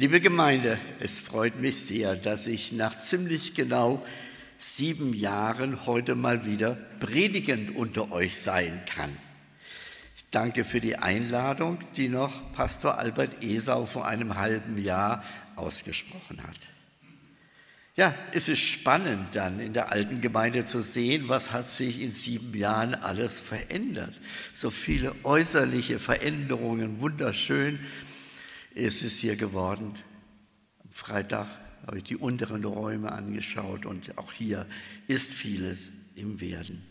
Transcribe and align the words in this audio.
Liebe 0.00 0.22
Gemeinde, 0.22 0.78
es 0.98 1.20
freut 1.20 1.60
mich 1.60 1.78
sehr, 1.80 2.16
dass 2.16 2.46
ich 2.46 2.72
nach 2.72 2.96
ziemlich 2.96 3.52
genau 3.52 4.02
sieben 4.56 5.12
Jahren 5.12 5.84
heute 5.84 6.14
mal 6.14 6.46
wieder 6.46 6.78
predigend 7.00 7.76
unter 7.76 8.10
euch 8.10 8.38
sein 8.38 8.82
kann. 8.90 9.14
Ich 10.16 10.24
danke 10.30 10.64
für 10.64 10.80
die 10.80 10.96
Einladung, 10.96 11.80
die 11.96 12.08
noch 12.08 12.50
Pastor 12.52 12.98
Albert 12.98 13.44
Esau 13.44 13.84
vor 13.84 14.06
einem 14.06 14.36
halben 14.38 14.82
Jahr 14.82 15.22
ausgesprochen 15.56 16.42
hat. 16.44 16.56
Ja, 17.94 18.14
es 18.32 18.48
ist 18.48 18.60
spannend 18.60 19.36
dann 19.36 19.60
in 19.60 19.74
der 19.74 19.92
alten 19.92 20.22
Gemeinde 20.22 20.64
zu 20.64 20.80
sehen, 20.80 21.24
was 21.28 21.52
hat 21.52 21.68
sich 21.68 22.00
in 22.00 22.12
sieben 22.12 22.56
Jahren 22.56 22.94
alles 22.94 23.38
verändert. 23.38 24.18
So 24.54 24.70
viele 24.70 25.14
äußerliche 25.24 25.98
Veränderungen, 25.98 27.02
wunderschön 27.02 27.78
ist 28.80 29.02
es 29.02 29.18
hier 29.18 29.36
geworden. 29.36 29.94
Am 30.82 30.90
Freitag 30.90 31.46
habe 31.86 31.98
ich 31.98 32.04
die 32.04 32.16
unteren 32.16 32.64
Räume 32.64 33.12
angeschaut 33.12 33.86
und 33.86 34.16
auch 34.18 34.32
hier 34.32 34.66
ist 35.06 35.32
vieles 35.32 35.90
im 36.16 36.40
Werden. 36.40 36.82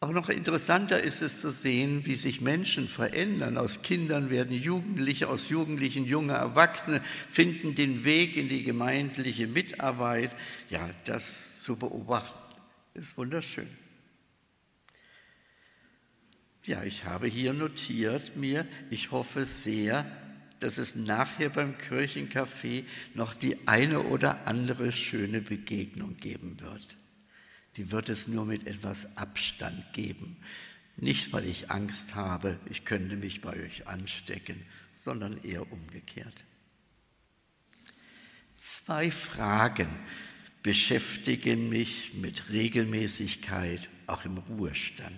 Auch 0.00 0.12
noch 0.12 0.28
interessanter 0.28 1.02
ist 1.02 1.22
es 1.22 1.40
zu 1.40 1.50
sehen, 1.50 2.06
wie 2.06 2.14
sich 2.14 2.40
Menschen 2.40 2.86
verändern. 2.86 3.58
Aus 3.58 3.82
Kindern 3.82 4.30
werden 4.30 4.56
Jugendliche, 4.56 5.28
aus 5.28 5.48
Jugendlichen 5.48 6.04
junge 6.04 6.34
Erwachsene, 6.34 7.00
finden 7.30 7.74
den 7.74 8.04
Weg 8.04 8.36
in 8.36 8.48
die 8.48 8.62
gemeindliche 8.62 9.48
Mitarbeit. 9.48 10.36
Ja, 10.70 10.88
das 11.04 11.62
zu 11.64 11.76
beobachten 11.76 12.38
ist 12.94 13.16
wunderschön. 13.16 13.68
Ja, 16.64 16.84
ich 16.84 17.04
habe 17.04 17.26
hier 17.26 17.52
notiert 17.52 18.36
mir, 18.36 18.66
ich 18.90 19.10
hoffe 19.10 19.46
sehr, 19.46 20.04
dass 20.60 20.78
es 20.78 20.94
nachher 20.94 21.50
beim 21.50 21.74
Kirchencafé 21.76 22.84
noch 23.14 23.34
die 23.34 23.56
eine 23.66 24.02
oder 24.02 24.46
andere 24.46 24.92
schöne 24.92 25.40
Begegnung 25.40 26.16
geben 26.16 26.60
wird 26.60 26.98
die 27.78 27.92
wird 27.92 28.08
es 28.08 28.26
nur 28.26 28.44
mit 28.44 28.66
etwas 28.66 29.16
Abstand 29.16 29.92
geben. 29.92 30.36
Nicht, 30.96 31.32
weil 31.32 31.46
ich 31.46 31.70
Angst 31.70 32.16
habe, 32.16 32.58
ich 32.68 32.84
könnte 32.84 33.16
mich 33.16 33.40
bei 33.40 33.54
euch 33.56 33.86
anstecken, 33.86 34.60
sondern 35.04 35.42
eher 35.44 35.70
umgekehrt. 35.72 36.44
Zwei 38.56 39.12
Fragen 39.12 39.88
beschäftigen 40.64 41.68
mich 41.68 42.14
mit 42.14 42.50
Regelmäßigkeit 42.50 43.88
auch 44.08 44.24
im 44.24 44.38
Ruhestand. 44.38 45.14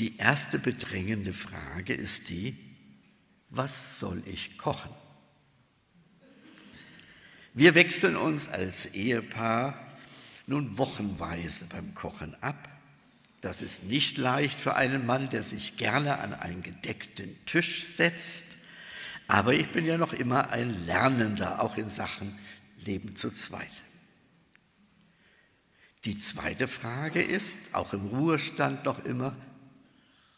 Die 0.00 0.16
erste 0.16 0.58
bedrängende 0.58 1.32
Frage 1.32 1.94
ist 1.94 2.28
die, 2.28 2.56
was 3.56 3.98
soll 3.98 4.22
ich 4.26 4.58
kochen? 4.58 4.90
Wir 7.54 7.74
wechseln 7.74 8.16
uns 8.16 8.48
als 8.48 8.86
Ehepaar 8.86 9.74
nun 10.46 10.76
wochenweise 10.78 11.64
beim 11.66 11.94
Kochen 11.94 12.36
ab. 12.42 12.68
Das 13.40 13.62
ist 13.62 13.84
nicht 13.84 14.18
leicht 14.18 14.60
für 14.60 14.74
einen 14.74 15.06
Mann, 15.06 15.30
der 15.30 15.42
sich 15.42 15.76
gerne 15.76 16.18
an 16.18 16.34
einen 16.34 16.62
gedeckten 16.62 17.34
Tisch 17.46 17.84
setzt. 17.84 18.58
Aber 19.28 19.54
ich 19.54 19.68
bin 19.70 19.86
ja 19.86 19.96
noch 19.96 20.12
immer 20.12 20.50
ein 20.50 20.86
Lernender, 20.86 21.62
auch 21.62 21.76
in 21.76 21.88
Sachen 21.88 22.38
Leben 22.84 23.16
zu 23.16 23.30
zweit. 23.30 23.70
Die 26.04 26.18
zweite 26.18 26.68
Frage 26.68 27.22
ist, 27.22 27.74
auch 27.74 27.92
im 27.92 28.06
Ruhestand 28.06 28.84
noch 28.84 29.04
immer, 29.04 29.34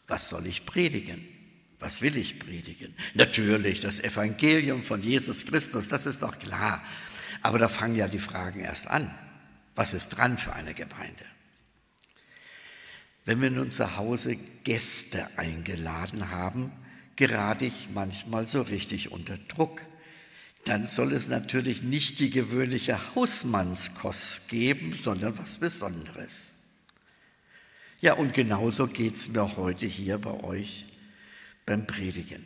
was 0.07 0.31
soll 0.31 0.47
ich 0.47 0.65
predigen? 0.65 1.38
Was 1.81 2.03
will 2.03 2.17
ich 2.17 2.39
predigen? 2.39 2.95
Natürlich 3.15 3.81
das 3.81 4.01
Evangelium 4.01 4.83
von 4.83 5.03
Jesus 5.03 5.47
Christus, 5.47 5.89
das 5.89 6.07
ist 6.07 6.23
doch 6.23 6.39
klar. 6.39 6.83
Aber 7.43 7.59
da 7.59 7.69
fangen 7.69 7.95
ja 7.95 8.09
die 8.09 8.19
Fragen 8.19 8.61
erst 8.61 8.89
an. 8.89 9.13
Was 9.77 9.95
ist 9.95 10.09
dran 10.09 10.39
für 10.39 10.53
eine 10.55 10.75
Gemeinde? 10.75 11.25
Wenn 13.25 13.41
wir 13.41 13.51
nun 13.51 13.71
zu 13.71 13.97
Hause 13.97 14.37
Gäste 14.65 15.29
eingeladen 15.37 16.31
haben, 16.31 16.73
gerate 17.15 17.67
ich 17.67 17.89
manchmal 17.95 18.47
so 18.47 18.63
richtig 18.63 19.13
unter 19.13 19.37
Druck. 19.37 19.83
Dann 20.65 20.87
soll 20.87 21.13
es 21.13 21.29
natürlich 21.29 21.83
nicht 21.83 22.19
die 22.19 22.31
gewöhnliche 22.31 23.15
Hausmannskost 23.15 24.49
geben, 24.49 24.99
sondern 25.01 25.39
was 25.39 25.59
Besonderes. 25.59 26.55
Ja, 28.01 28.15
und 28.15 28.35
genauso 28.35 28.87
geht 28.87 29.15
es 29.15 29.29
mir 29.29 29.57
heute 29.57 29.87
hier 29.87 30.19
bei 30.19 30.43
euch 30.43 30.88
beim 31.69 31.87
Predigen. 31.87 32.43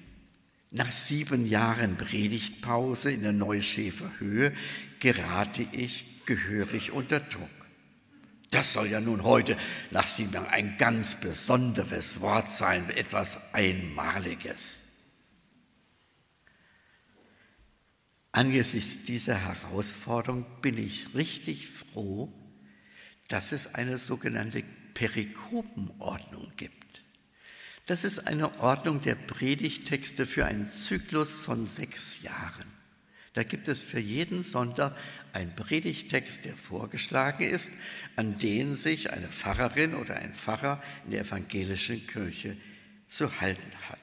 Nach 0.72 0.90
sieben 0.90 1.46
Jahren 1.46 1.96
Predigtpause 1.96 3.12
in 3.12 3.22
der 3.22 3.32
Neuschäfer 3.32 4.10
Höhe 4.18 4.52
gerate 4.98 5.64
ich 5.70 6.24
gehörig 6.26 6.90
unter 6.90 7.20
Druck. 7.20 7.48
Das 8.50 8.72
soll 8.72 8.88
ja 8.88 9.00
nun 9.00 9.22
heute 9.22 9.56
nach 9.92 10.06
Sieben 10.06 10.44
ein 10.46 10.76
ganz 10.76 11.20
besonderes 11.20 12.20
Wort 12.20 12.50
sein, 12.50 12.90
etwas 12.90 13.54
Einmaliges. 13.54 14.80
Angesichts 18.32 19.04
dieser 19.04 19.36
Herausforderung 19.36 20.44
bin 20.62 20.78
ich 20.78 21.14
richtig 21.14 21.68
froh, 21.68 22.32
dass 23.28 23.52
es 23.52 23.74
eine 23.74 23.98
sogenannte 23.98 24.64
Perikopenordnung 24.94 26.50
gibt. 26.56 26.81
Das 27.86 28.04
ist 28.04 28.28
eine 28.28 28.60
Ordnung 28.60 29.00
der 29.00 29.16
Predigtexte 29.16 30.26
für 30.26 30.46
einen 30.46 30.66
Zyklus 30.66 31.40
von 31.40 31.66
sechs 31.66 32.22
Jahren. 32.22 32.70
Da 33.34 33.42
gibt 33.42 33.66
es 33.68 33.80
für 33.80 33.98
jeden 33.98 34.42
Sonntag 34.42 34.94
einen 35.32 35.54
Predigtext, 35.56 36.44
der 36.44 36.54
vorgeschlagen 36.54 37.44
ist, 37.44 37.72
an 38.14 38.38
den 38.38 38.76
sich 38.76 39.10
eine 39.10 39.28
Pfarrerin 39.28 39.94
oder 39.94 40.16
ein 40.16 40.34
Pfarrer 40.34 40.82
in 41.06 41.12
der 41.12 41.22
evangelischen 41.22 42.06
Kirche 42.06 42.56
zu 43.06 43.40
halten 43.40 43.72
hat. 43.88 43.98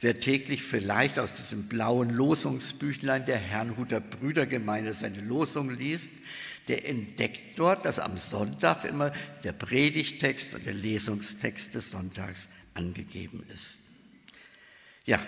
Wer 0.00 0.20
täglich 0.20 0.62
vielleicht 0.62 1.18
aus 1.18 1.32
diesem 1.32 1.68
blauen 1.68 2.10
Losungsbüchlein 2.10 3.24
der 3.26 3.38
Herrnhuter 3.38 4.00
Brüdergemeinde 4.00 4.94
seine 4.94 5.20
Losung 5.20 5.70
liest, 5.70 6.10
der 6.68 6.88
entdeckt 6.88 7.58
dort, 7.58 7.84
dass 7.84 7.98
am 7.98 8.16
Sonntag 8.18 8.84
immer 8.84 9.12
der 9.42 9.52
Predigtext 9.52 10.54
und 10.54 10.66
der 10.66 10.74
Lesungstext 10.74 11.74
des 11.74 11.90
Sonntags 11.90 12.48
angegeben 12.74 13.44
ist. 13.52 13.80
Ja, 15.04 15.20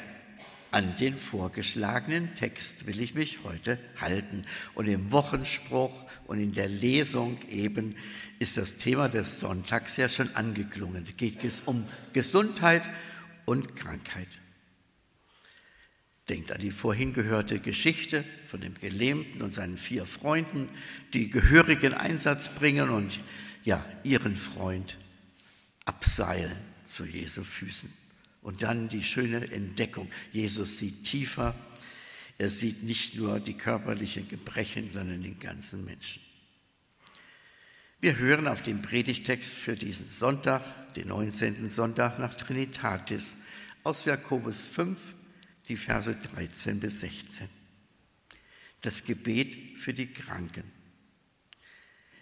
an 0.71 0.97
den 0.97 1.17
vorgeschlagenen 1.17 2.35
Text 2.35 2.87
will 2.87 3.01
ich 3.01 3.15
mich 3.15 3.39
heute 3.45 3.79
halten. 4.01 4.45
Und 4.75 4.89
im 4.89 5.13
Wochenspruch 5.13 5.93
und 6.27 6.41
in 6.41 6.53
der 6.53 6.69
Lesung 6.69 7.39
eben 7.49 7.97
ist 8.39 8.57
das 8.57 8.77
Thema 8.77 9.09
des 9.09 9.41
Sonntags 9.41 9.97
ja 9.97 10.09
schon 10.09 10.35
angeklungen. 10.35 11.05
Es 11.09 11.17
geht 11.17 11.39
um 11.67 11.87
Gesundheit 12.13 12.83
und 13.45 13.77
Krankheit. 13.77 14.29
Denkt 16.29 16.51
an 16.51 16.61
die 16.61 16.73
vorhin 16.73 17.13
gehörte 17.13 17.61
Geschichte 17.61 18.25
von 18.47 18.61
dem 18.61 18.75
Gelähmten 18.75 19.43
und 19.43 19.51
seinen 19.51 19.79
vier 19.79 20.07
Freunden, 20.07 20.69
die 21.13 21.31
gehörigen 21.31 21.95
Einsatz 21.95 22.49
bringen 22.49 22.91
und 22.91 23.21
ja, 23.65 23.85
ihren 24.03 24.35
Freund 24.35 24.99
abseilen 25.85 26.57
zu 26.85 27.05
Jesu 27.05 27.45
Füßen. 27.45 27.93
Und 28.43 28.63
dann 28.63 28.89
die 28.89 29.03
schöne 29.03 29.51
Entdeckung. 29.51 30.09
Jesus 30.33 30.79
sieht 30.79 31.05
tiefer. 31.05 31.55
Er 32.39 32.49
sieht 32.49 32.83
nicht 32.83 33.17
nur 33.17 33.41
die 33.41 33.55
körperlichen 33.55 34.29
Gebrechen, 34.29 34.91
sondern 34.91 35.23
den 35.23 35.39
ganzen 35.41 35.85
Menschen. 35.85 36.23
Wir 38.01 38.19
hören 38.19 38.47
auf 38.47 38.63
den 38.63 38.83
Predigtext 38.83 39.55
für 39.55 39.75
diesen 39.75 40.09
Sonntag, 40.09 40.63
den 40.95 41.09
19. 41.09 41.69
Sonntag 41.69 42.19
nach 42.19 42.35
Trinitatis, 42.35 43.37
aus 43.83 44.05
Jakobus 44.05 44.67
5, 44.67 45.16
die 45.69 45.77
Verse 45.77 46.15
13 46.15 46.81
bis 46.81 47.01
16. 47.01 47.49
Das 48.81 49.05
Gebet 49.05 49.79
für 49.79 49.93
die 49.93 50.13
Kranken. 50.13 50.65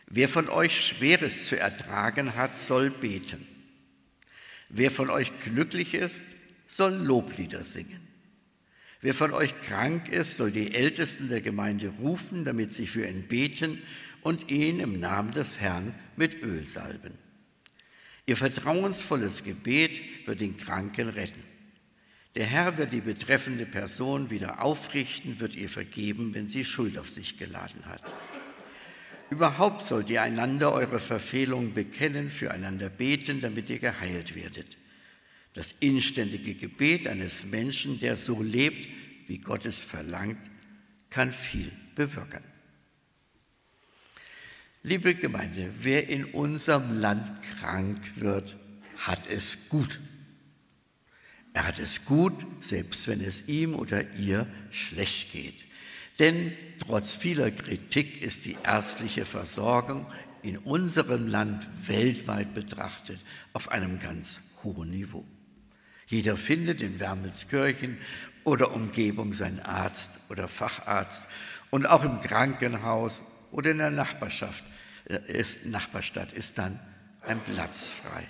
Wer 0.07 0.29
von 0.29 0.49
euch 0.49 0.79
Schweres 0.81 1.49
zu 1.49 1.59
ertragen 1.59 2.37
hat, 2.37 2.57
soll 2.57 2.91
beten. 2.91 3.47
Wer 4.69 4.91
von 4.91 5.11
euch 5.11 5.33
glücklich 5.45 5.95
ist, 5.95 6.25
soll 6.67 6.93
Loblieder 6.95 7.65
singen. 7.65 8.01
Wer 9.01 9.15
von 9.15 9.33
euch 9.33 9.55
krank 9.63 10.09
ist, 10.09 10.39
soll 10.39 10.51
die 10.51 10.75
Ältesten 10.75 11.29
der 11.29 11.43
Gemeinde 11.43 11.89
rufen, 12.01 12.45
damit 12.45 12.73
sie 12.73 12.87
für 12.87 13.07
ihn 13.07 13.29
beten 13.29 13.83
und 14.23 14.51
ihn 14.51 14.81
im 14.81 14.99
Namen 14.99 15.33
des 15.33 15.61
Herrn 15.61 15.95
mit 16.17 16.43
Öl 16.43 16.67
salben. 16.67 17.13
Ihr 18.27 18.39
vertrauensvolles 18.39 19.45
Gebet 19.45 20.01
wird 20.27 20.41
den 20.41 20.57
Kranken 20.57 21.11
retten. 21.11 21.54
Der 22.37 22.47
Herr 22.47 22.77
wird 22.79 22.93
die 22.93 23.01
betreffende 23.01 23.65
Person 23.65 24.31
wieder 24.31 24.63
aufrichten, 24.63 25.39
wird 25.39 25.55
ihr 25.55 25.71
vergeben, 25.71 26.35
wenn 26.35 26.49
sie 26.49 26.65
Schuld 26.65 26.99
auf 26.99 27.09
sich 27.09 27.39
geladen 27.39 27.87
hat. 27.87 28.03
Überhaupt 29.31 29.85
sollt 29.85 30.11
ihr 30.11 30.23
einander 30.23 30.73
eure 30.73 30.99
Verfehlungen 30.99 31.75
bekennen, 31.75 32.31
füreinander 32.31 32.89
beten, 32.89 33.41
damit 33.41 33.71
ihr 33.71 33.79
geheilt 33.79 34.35
werdet. 34.35 34.77
Das 35.55 35.73
inständige 35.79 36.55
Gebet 36.55 37.07
eines 37.07 37.45
Menschen, 37.45 38.01
der 38.01 38.17
so 38.17 38.43
lebt, 38.43 38.89
wie 39.29 39.39
Gott 39.39 39.65
es 39.65 39.81
verlangt, 39.81 40.39
kann 41.11 41.31
viel 41.31 41.71
bewirken. 41.95 42.43
Liebe 44.83 45.15
Gemeinde, 45.15 45.71
wer 45.81 46.09
in 46.09 46.27
unserem 46.27 46.99
Land 46.99 47.31
krank 47.59 47.99
wird, 48.17 48.57
hat 48.99 49.21
es 49.31 49.69
gut. 49.69 50.01
Er 51.55 51.69
hat 51.69 51.79
es 51.79 52.05
gut, 52.05 52.35
selbst 52.61 53.07
wenn 53.09 53.21
es 53.21 53.49
ihm 53.49 53.75
oder 53.77 54.13
ihr 54.15 54.47
schlecht 54.71 55.33
geht. 55.33 55.65
Denn 56.19 56.53
trotz 56.81 57.15
vieler 57.15 57.51
Kritik 57.51 58.23
ist 58.23 58.45
die 58.45 58.57
ärztliche 58.65 59.25
Versorgung 59.25 60.07
in 60.43 60.59
unserem 60.59 61.29
Land 61.29 61.67
weltweit 61.87 62.55
betrachtet 62.55 63.21
auf 63.53 63.71
einem 63.71 63.99
ganz 63.99 64.41
hohen 64.63 64.91
Niveau. 64.91 65.25
Jeder 66.07 66.37
findet 66.37 66.83
in 66.83 67.01
Wermelskirchen 67.01 67.99
oder 68.43 68.75
Umgebung 68.75 69.33
seinen 69.33 69.61
Arzt 69.61 70.31
oder 70.31 70.49
Facharzt 70.49 71.25
und 71.71 71.87
auch 71.87 72.05
im 72.05 72.21
Krankenhaus 72.21 73.23
oder 73.53 73.71
in 73.71 73.79
der 73.79 73.91
Nachbarschaft 73.91 74.65
ist, 75.29 75.67
Nachbarstadt 75.67 76.33
ist 76.33 76.59
dann 76.59 76.79
ein 77.23 77.41
Platz 77.41 77.91
frei. 77.91 78.27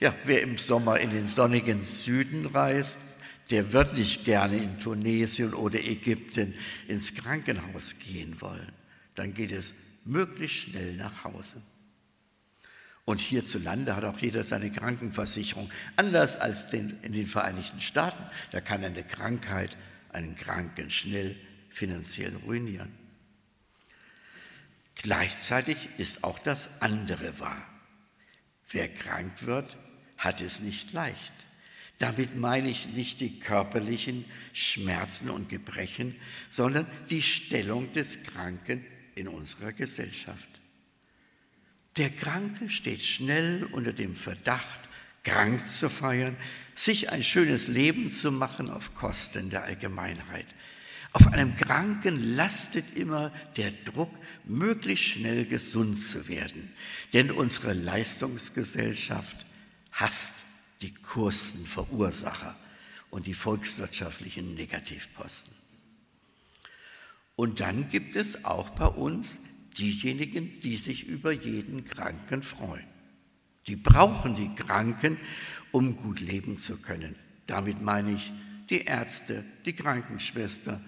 Ja, 0.00 0.14
wer 0.24 0.42
im 0.42 0.58
Sommer 0.58 1.00
in 1.00 1.10
den 1.10 1.26
sonnigen 1.26 1.82
Süden 1.82 2.46
reist, 2.46 3.00
der 3.50 3.72
wird 3.72 3.94
nicht 3.96 4.24
gerne 4.24 4.56
in 4.56 4.78
Tunesien 4.78 5.54
oder 5.54 5.80
Ägypten 5.80 6.54
ins 6.86 7.14
Krankenhaus 7.14 7.96
gehen 7.98 8.40
wollen. 8.40 8.72
Dann 9.14 9.34
geht 9.34 9.50
es 9.50 9.74
möglichst 10.04 10.58
schnell 10.58 10.94
nach 10.96 11.24
Hause. 11.24 11.60
Und 13.04 13.20
hierzulande 13.20 13.96
hat 13.96 14.04
auch 14.04 14.18
jeder 14.18 14.44
seine 14.44 14.70
Krankenversicherung. 14.70 15.70
Anders 15.96 16.36
als 16.36 16.68
den, 16.68 16.98
in 17.02 17.12
den 17.12 17.26
Vereinigten 17.26 17.80
Staaten. 17.80 18.22
Da 18.50 18.60
kann 18.60 18.84
eine 18.84 19.02
Krankheit 19.02 19.78
einen 20.12 20.36
Kranken 20.36 20.90
schnell 20.90 21.34
finanziell 21.70 22.36
ruinieren. 22.44 22.92
Gleichzeitig 24.94 25.88
ist 25.96 26.22
auch 26.22 26.38
das 26.38 26.82
andere 26.82 27.40
wahr. 27.40 27.66
Wer 28.70 28.88
krank 28.88 29.46
wird, 29.46 29.78
hat 30.18 30.40
es 30.40 30.60
nicht 30.60 30.92
leicht. 30.92 31.32
Damit 31.98 32.36
meine 32.36 32.68
ich 32.68 32.88
nicht 32.88 33.20
die 33.20 33.40
körperlichen 33.40 34.24
Schmerzen 34.52 35.30
und 35.30 35.48
Gebrechen, 35.48 36.14
sondern 36.48 36.86
die 37.10 37.22
Stellung 37.22 37.92
des 37.92 38.22
Kranken 38.22 38.84
in 39.16 39.26
unserer 39.26 39.72
Gesellschaft. 39.72 40.48
Der 41.96 42.10
Kranke 42.10 42.70
steht 42.70 43.04
schnell 43.04 43.64
unter 43.72 43.92
dem 43.92 44.14
Verdacht, 44.14 44.80
krank 45.24 45.66
zu 45.66 45.90
feiern, 45.90 46.36
sich 46.74 47.10
ein 47.10 47.24
schönes 47.24 47.66
Leben 47.66 48.12
zu 48.12 48.30
machen 48.30 48.70
auf 48.70 48.94
Kosten 48.94 49.50
der 49.50 49.64
Allgemeinheit. 49.64 50.46
Auf 51.12 51.26
einem 51.32 51.56
Kranken 51.56 52.36
lastet 52.36 52.96
immer 52.96 53.32
der 53.56 53.72
Druck, 53.72 54.14
möglichst 54.44 55.06
schnell 55.06 55.46
gesund 55.46 55.98
zu 55.98 56.28
werden. 56.28 56.72
Denn 57.12 57.32
unsere 57.32 57.72
Leistungsgesellschaft 57.72 59.47
hasst 59.98 60.44
die 60.80 60.94
Kostenverursacher 60.94 62.56
und 63.10 63.26
die 63.26 63.34
volkswirtschaftlichen 63.34 64.54
Negativposten. 64.54 65.52
Und 67.34 67.60
dann 67.60 67.88
gibt 67.88 68.16
es 68.16 68.44
auch 68.44 68.70
bei 68.70 68.86
uns 68.86 69.40
diejenigen, 69.76 70.60
die 70.60 70.76
sich 70.76 71.06
über 71.06 71.32
jeden 71.32 71.84
Kranken 71.84 72.42
freuen. 72.42 72.86
Die 73.66 73.76
brauchen 73.76 74.34
die 74.34 74.54
Kranken, 74.54 75.18
um 75.72 75.96
gut 75.96 76.20
leben 76.20 76.56
zu 76.56 76.78
können. 76.78 77.14
Damit 77.46 77.82
meine 77.82 78.12
ich 78.12 78.32
die 78.70 78.82
Ärzte, 78.82 79.44
die 79.66 79.72
Krankenschwester, 79.72 80.80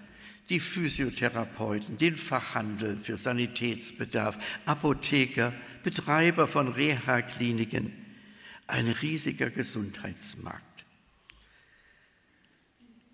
die 0.49 0.59
Physiotherapeuten, 0.59 1.97
den 1.97 2.15
Fachhandel 2.15 2.97
für 2.97 3.17
Sanitätsbedarf, 3.17 4.37
Apotheker, 4.65 5.53
Betreiber 5.83 6.47
von 6.47 6.67
Reha-Kliniken, 6.67 7.93
ein 8.71 8.87
riesiger 8.87 9.49
Gesundheitsmarkt. 9.49 10.85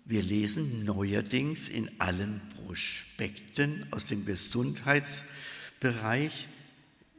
Wir 0.04 0.22
lesen 0.22 0.84
neuerdings 0.84 1.68
in 1.68 2.00
allen 2.00 2.40
Prospekten 2.56 3.92
aus 3.92 4.06
dem 4.06 4.24
Gesundheitsbereich, 4.24 6.46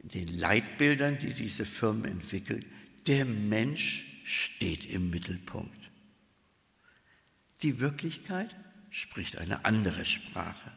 den 0.02 0.26
Leitbildern, 0.26 1.18
die 1.18 1.32
diese 1.32 1.64
Firmen 1.66 2.06
entwickeln, 2.06 2.64
der 3.06 3.26
Mensch 3.26 4.22
steht 4.24 4.86
im 4.86 5.10
Mittelpunkt. 5.10 5.78
Die 7.62 7.78
Wirklichkeit 7.78 8.56
spricht 8.90 9.38
eine 9.38 9.64
andere 9.64 10.04
Sprache. 10.04 10.72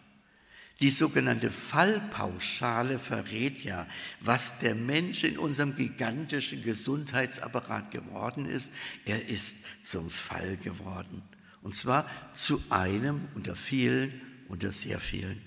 Die 0.84 0.90
sogenannte 0.90 1.50
Fallpauschale 1.50 3.00
verrät 3.00 3.64
ja, 3.64 3.88
was 4.20 4.60
der 4.60 4.76
Mensch 4.76 5.24
in 5.24 5.38
unserem 5.38 5.78
gigantischen 5.78 6.62
Gesundheitsapparat 6.62 7.90
geworden 7.92 8.46
ist. 8.46 8.74
Er 9.06 9.26
ist 9.30 9.60
zum 9.82 10.10
Fall 10.10 10.58
geworden. 10.58 11.24
Und 11.62 11.74
zwar 11.74 12.06
zu 12.34 12.62
einem 12.70 13.30
unter 13.34 13.56
vielen, 13.56 14.20
unter 14.50 14.74
sehr 14.74 15.00
vielen. 15.00 15.42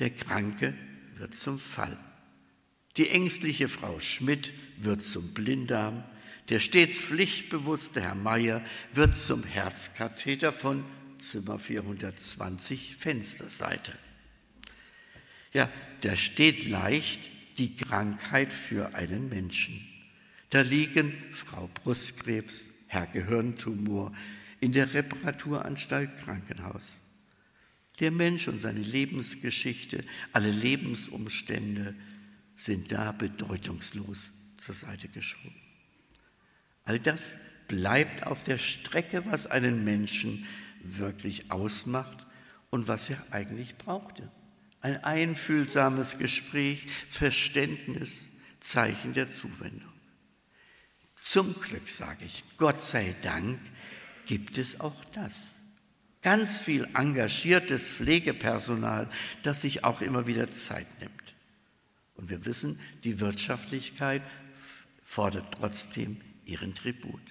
Der 0.00 0.10
Kranke 0.10 0.74
wird 1.14 1.36
zum 1.36 1.60
Fall. 1.60 1.96
Die 2.96 3.08
ängstliche 3.10 3.68
Frau 3.68 4.00
Schmidt 4.00 4.52
wird 4.78 5.04
zum 5.04 5.32
Blinddarm. 5.32 6.02
Der 6.48 6.58
stets 6.58 7.00
pflichtbewusste 7.00 8.00
Herr 8.00 8.16
Meier 8.16 8.64
wird 8.92 9.16
zum 9.16 9.44
Herzkatheter 9.44 10.52
von 10.52 10.84
Zimmer 11.20 11.58
420 11.58 12.96
Fensterseite. 12.96 13.92
Ja, 15.52 15.68
da 16.02 16.16
steht 16.16 16.68
leicht 16.68 17.28
die 17.58 17.76
Krankheit 17.76 18.52
für 18.52 18.94
einen 18.94 19.28
Menschen. 19.28 19.86
Da 20.50 20.62
liegen 20.62 21.12
Frau 21.32 21.68
Brustkrebs, 21.74 22.70
Herr 22.88 23.06
Gehirntumor 23.06 24.12
in 24.60 24.72
der 24.72 24.92
Reparaturanstalt 24.94 26.10
Krankenhaus. 26.24 27.00
Der 28.00 28.10
Mensch 28.10 28.48
und 28.48 28.58
seine 28.58 28.80
Lebensgeschichte, 28.80 30.04
alle 30.32 30.50
Lebensumstände 30.50 31.94
sind 32.56 32.92
da 32.92 33.12
bedeutungslos 33.12 34.32
zur 34.56 34.74
Seite 34.74 35.08
geschoben. 35.08 35.54
All 36.84 36.98
das 36.98 37.36
bleibt 37.68 38.26
auf 38.26 38.44
der 38.44 38.58
Strecke, 38.58 39.24
was 39.26 39.46
einen 39.46 39.84
Menschen 39.84 40.46
wirklich 40.82 41.50
ausmacht 41.50 42.26
und 42.70 42.88
was 42.88 43.10
er 43.10 43.22
eigentlich 43.30 43.76
brauchte. 43.76 44.30
Ein 44.80 45.02
einfühlsames 45.04 46.18
Gespräch, 46.18 46.86
Verständnis, 47.10 48.28
Zeichen 48.60 49.12
der 49.12 49.30
Zuwendung. 49.30 49.92
Zum 51.14 51.54
Glück 51.60 51.88
sage 51.88 52.24
ich, 52.24 52.44
Gott 52.56 52.80
sei 52.80 53.14
Dank 53.22 53.58
gibt 54.26 54.58
es 54.58 54.80
auch 54.80 55.04
das. 55.12 55.56
Ganz 56.22 56.62
viel 56.62 56.86
engagiertes 56.94 57.92
Pflegepersonal, 57.92 59.08
das 59.42 59.62
sich 59.62 59.84
auch 59.84 60.00
immer 60.00 60.26
wieder 60.26 60.50
Zeit 60.50 60.86
nimmt. 61.00 61.34
Und 62.14 62.28
wir 62.28 62.44
wissen, 62.44 62.78
die 63.04 63.20
Wirtschaftlichkeit 63.20 64.22
fordert 65.02 65.54
trotzdem 65.58 66.20
ihren 66.44 66.74
Tribut. 66.74 67.22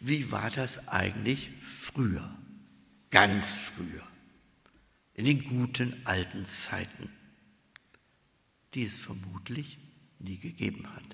Wie 0.00 0.32
war 0.32 0.50
das 0.50 0.88
eigentlich 0.88 1.50
früher? 1.62 2.34
Ganz 3.10 3.58
früher. 3.58 4.06
In 5.14 5.26
den 5.26 5.44
guten 5.44 5.94
alten 6.04 6.46
Zeiten, 6.46 7.10
die 8.72 8.84
es 8.84 8.98
vermutlich 8.98 9.78
nie 10.18 10.38
gegeben 10.38 10.86
hat. 10.94 11.04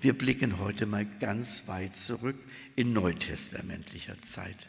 Wir 0.00 0.16
blicken 0.16 0.60
heute 0.60 0.86
mal 0.86 1.04
ganz 1.04 1.66
weit 1.66 1.96
zurück 1.96 2.36
in 2.76 2.92
neutestamentlicher 2.92 4.22
Zeit. 4.22 4.68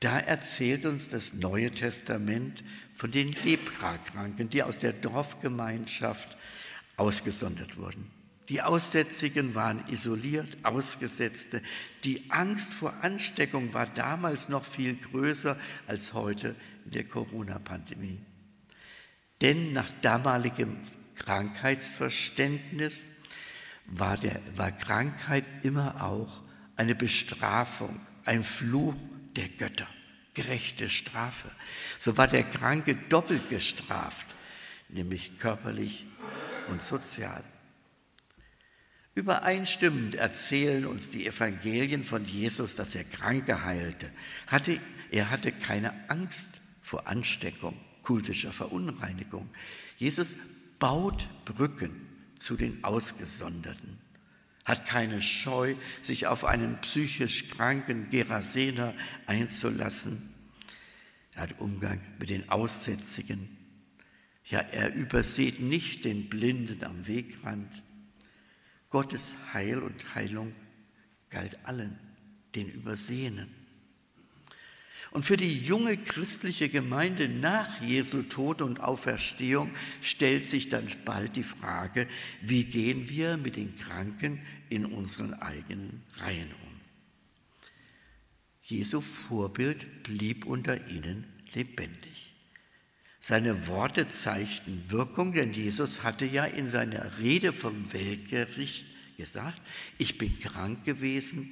Da 0.00 0.18
erzählt 0.18 0.86
uns 0.86 1.08
das 1.08 1.34
Neue 1.34 1.70
Testament 1.70 2.64
von 2.94 3.10
den 3.10 3.32
Leprakranken, 3.44 4.48
die 4.48 4.62
aus 4.62 4.78
der 4.78 4.94
Dorfgemeinschaft 4.94 6.38
ausgesondert 6.96 7.76
wurden. 7.76 8.10
Die 8.48 8.60
Aussätzigen 8.60 9.54
waren 9.54 9.84
isoliert, 9.88 10.58
Ausgesetzte. 10.64 11.62
Die 12.04 12.30
Angst 12.30 12.74
vor 12.74 12.92
Ansteckung 13.02 13.72
war 13.72 13.86
damals 13.86 14.50
noch 14.50 14.66
viel 14.66 14.96
größer 14.96 15.56
als 15.86 16.12
heute 16.12 16.54
in 16.84 16.90
der 16.90 17.04
Corona-Pandemie. 17.04 18.20
Denn 19.40 19.72
nach 19.72 19.90
damaligem 20.02 20.76
Krankheitsverständnis 21.14 23.08
war, 23.86 24.18
der, 24.18 24.40
war 24.56 24.72
Krankheit 24.72 25.44
immer 25.62 26.02
auch 26.04 26.42
eine 26.76 26.94
Bestrafung, 26.94 28.00
ein 28.24 28.42
Fluch 28.42 28.94
der 29.36 29.48
Götter, 29.48 29.88
gerechte 30.34 30.90
Strafe. 30.90 31.50
So 31.98 32.16
war 32.18 32.28
der 32.28 32.44
Kranke 32.44 32.94
doppelt 33.08 33.48
gestraft, 33.48 34.26
nämlich 34.88 35.38
körperlich 35.38 36.06
und 36.68 36.82
sozial. 36.82 37.42
Übereinstimmend 39.14 40.16
erzählen 40.16 40.86
uns 40.86 41.08
die 41.08 41.26
Evangelien 41.26 42.02
von 42.02 42.24
Jesus, 42.24 42.74
dass 42.74 42.96
er 42.96 43.04
Kranke 43.04 43.64
heilte. 43.64 44.10
Hatte, 44.48 44.80
er 45.10 45.30
hatte 45.30 45.52
keine 45.52 45.92
Angst 46.10 46.50
vor 46.82 47.06
Ansteckung, 47.06 47.76
kultischer 48.02 48.52
Verunreinigung. 48.52 49.48
Jesus 49.96 50.34
baut 50.80 51.28
Brücken 51.44 52.06
zu 52.34 52.56
den 52.56 52.82
Ausgesonderten, 52.82 53.98
hat 54.64 54.86
keine 54.86 55.22
Scheu, 55.22 55.76
sich 56.02 56.26
auf 56.26 56.44
einen 56.44 56.80
psychisch 56.80 57.50
kranken 57.50 58.10
Gerasener 58.10 58.94
einzulassen. 59.26 60.34
Er 61.34 61.42
hat 61.42 61.60
Umgang 61.60 62.00
mit 62.18 62.30
den 62.30 62.48
Aussätzigen. 62.48 63.56
Ja, 64.44 64.58
er 64.58 64.92
übersieht 64.94 65.60
nicht 65.60 66.04
den 66.04 66.28
Blinden 66.28 66.82
am 66.84 67.06
Wegrand. 67.06 67.82
Gottes 68.94 69.34
Heil 69.52 69.80
und 69.80 70.14
Heilung 70.14 70.54
galt 71.28 71.58
allen, 71.66 71.98
den 72.54 72.68
Übersehenen. 72.68 73.52
Und 75.10 75.24
für 75.24 75.36
die 75.36 75.58
junge 75.58 75.96
christliche 75.96 76.68
Gemeinde 76.68 77.28
nach 77.28 77.82
Jesu 77.82 78.22
Tod 78.22 78.62
und 78.62 78.78
Auferstehung 78.78 79.72
stellt 80.00 80.44
sich 80.44 80.68
dann 80.68 80.86
bald 81.04 81.34
die 81.34 81.42
Frage, 81.42 82.06
wie 82.40 82.66
gehen 82.66 83.08
wir 83.08 83.36
mit 83.36 83.56
den 83.56 83.74
Kranken 83.74 84.40
in 84.68 84.86
unseren 84.86 85.34
eigenen 85.34 86.04
Reihen 86.18 86.52
um? 86.62 86.80
Jesu 88.62 89.00
Vorbild 89.00 90.04
blieb 90.04 90.46
unter 90.46 90.86
ihnen 90.86 91.24
lebendig. 91.52 92.23
Seine 93.26 93.68
Worte 93.68 94.06
zeigten 94.06 94.84
Wirkung, 94.90 95.32
denn 95.32 95.54
Jesus 95.54 96.02
hatte 96.02 96.26
ja 96.26 96.44
in 96.44 96.68
seiner 96.68 97.16
Rede 97.16 97.54
vom 97.54 97.90
Weltgericht 97.90 98.86
gesagt, 99.16 99.62
ich 99.96 100.18
bin 100.18 100.38
krank 100.40 100.84
gewesen 100.84 101.48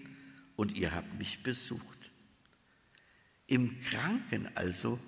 und 0.55 0.77
ihr 0.77 0.95
habt 0.95 1.19
mich 1.19 1.43
besucht. 1.43 2.11
Im 3.47 3.81
Kranken 3.81 4.55
also 4.55 5.01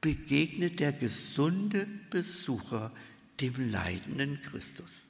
begegnet 0.00 0.80
der 0.80 0.92
gesunde 0.92 1.86
Besucher 2.10 2.92
dem 3.40 3.54
leidenden 3.70 4.42
Christus. 4.42 5.06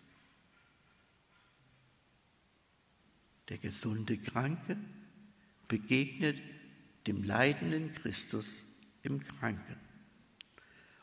Der 3.48 3.56
gesunde 3.56 4.18
Kranke 4.18 4.76
begegnet 5.66 6.42
dem 7.06 7.24
leidenden 7.24 7.94
Christus 7.94 8.64
im 9.02 9.22
Kranken. 9.22 9.83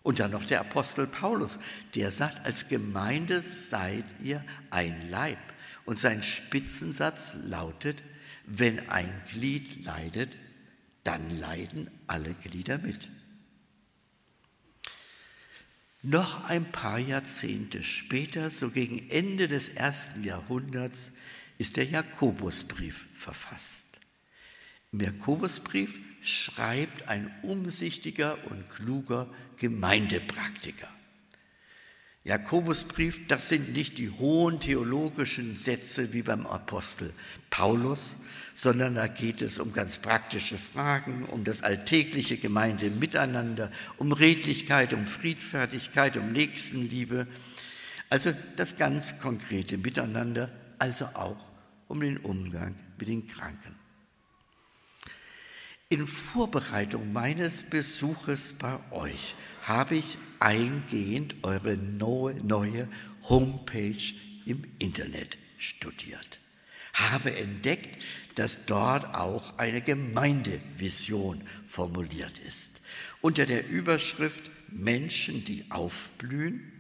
Und 0.03 0.19
dann 0.19 0.31
noch 0.31 0.45
der 0.45 0.61
Apostel 0.61 1.05
Paulus, 1.05 1.59
der 1.95 2.11
sagt, 2.11 2.45
als 2.45 2.67
Gemeinde 2.67 3.41
seid 3.41 4.05
ihr 4.23 4.43
ein 4.69 5.09
Leib. 5.09 5.37
Und 5.85 5.99
sein 5.99 6.23
Spitzensatz 6.23 7.35
lautet, 7.45 8.01
wenn 8.45 8.89
ein 8.89 9.09
Glied 9.31 9.83
leidet, 9.83 10.35
dann 11.03 11.29
leiden 11.39 11.89
alle 12.07 12.33
Glieder 12.33 12.77
mit. 12.77 13.09
Noch 16.03 16.45
ein 16.45 16.71
paar 16.71 16.97
Jahrzehnte 16.97 17.83
später, 17.83 18.49
so 18.49 18.71
gegen 18.71 19.09
Ende 19.09 19.47
des 19.47 19.69
ersten 19.69 20.23
Jahrhunderts, 20.23 21.11
ist 21.59 21.77
der 21.77 21.85
Jakobusbrief 21.85 23.07
verfasst. 23.13 23.90
Im 24.91 24.99
Jakobusbrief 24.99 25.99
schreibt 26.21 27.07
ein 27.07 27.31
umsichtiger 27.43 28.37
und 28.49 28.69
kluger 28.69 29.29
Gemeindepraktiker. 29.57 30.89
Jakobusbrief, 32.23 33.25
das 33.27 33.49
sind 33.49 33.73
nicht 33.73 33.97
die 33.97 34.11
hohen 34.11 34.59
theologischen 34.59 35.55
Sätze 35.55 36.13
wie 36.13 36.21
beim 36.21 36.45
Apostel 36.45 37.11
Paulus, 37.49 38.15
sondern 38.53 38.95
da 38.95 39.07
geht 39.07 39.41
es 39.41 39.57
um 39.57 39.73
ganz 39.73 39.97
praktische 39.97 40.57
Fragen, 40.57 41.25
um 41.25 41.43
das 41.43 41.63
alltägliche 41.63 42.37
Gemeindemiteinander, 42.37 43.71
um 43.97 44.11
Redlichkeit, 44.11 44.93
um 44.93 45.07
Friedfertigkeit, 45.07 46.17
um 46.17 46.31
Nächstenliebe, 46.31 47.27
also 48.09 48.33
das 48.57 48.77
ganz 48.77 49.17
konkrete 49.19 49.77
Miteinander, 49.77 50.51
also 50.77 51.05
auch 51.13 51.43
um 51.87 52.01
den 52.01 52.17
Umgang 52.17 52.75
mit 52.99 53.07
den 53.07 53.25
Kranken. 53.25 53.80
In 55.91 56.07
Vorbereitung 56.07 57.11
meines 57.11 57.63
Besuches 57.63 58.53
bei 58.53 58.79
euch 58.91 59.35
habe 59.63 59.97
ich 59.97 60.17
eingehend 60.39 61.35
eure 61.43 61.75
neue 61.75 62.87
Homepage 63.27 64.13
im 64.45 64.63
Internet 64.79 65.37
studiert, 65.57 66.39
habe 66.93 67.35
entdeckt, 67.35 68.01
dass 68.35 68.65
dort 68.67 69.15
auch 69.15 69.57
eine 69.57 69.81
Gemeindevision 69.81 71.43
formuliert 71.67 72.39
ist. 72.39 72.79
Unter 73.19 73.45
der 73.45 73.67
Überschrift 73.67 74.49
Menschen, 74.69 75.43
die 75.43 75.65
aufblühen, 75.71 76.71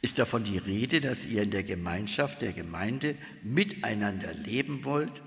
ist 0.00 0.18
davon 0.18 0.44
die 0.44 0.56
Rede, 0.56 1.02
dass 1.02 1.26
ihr 1.26 1.42
in 1.42 1.50
der 1.50 1.64
Gemeinschaft 1.64 2.40
der 2.40 2.54
Gemeinde 2.54 3.14
miteinander 3.42 4.32
leben 4.32 4.86
wollt, 4.86 5.20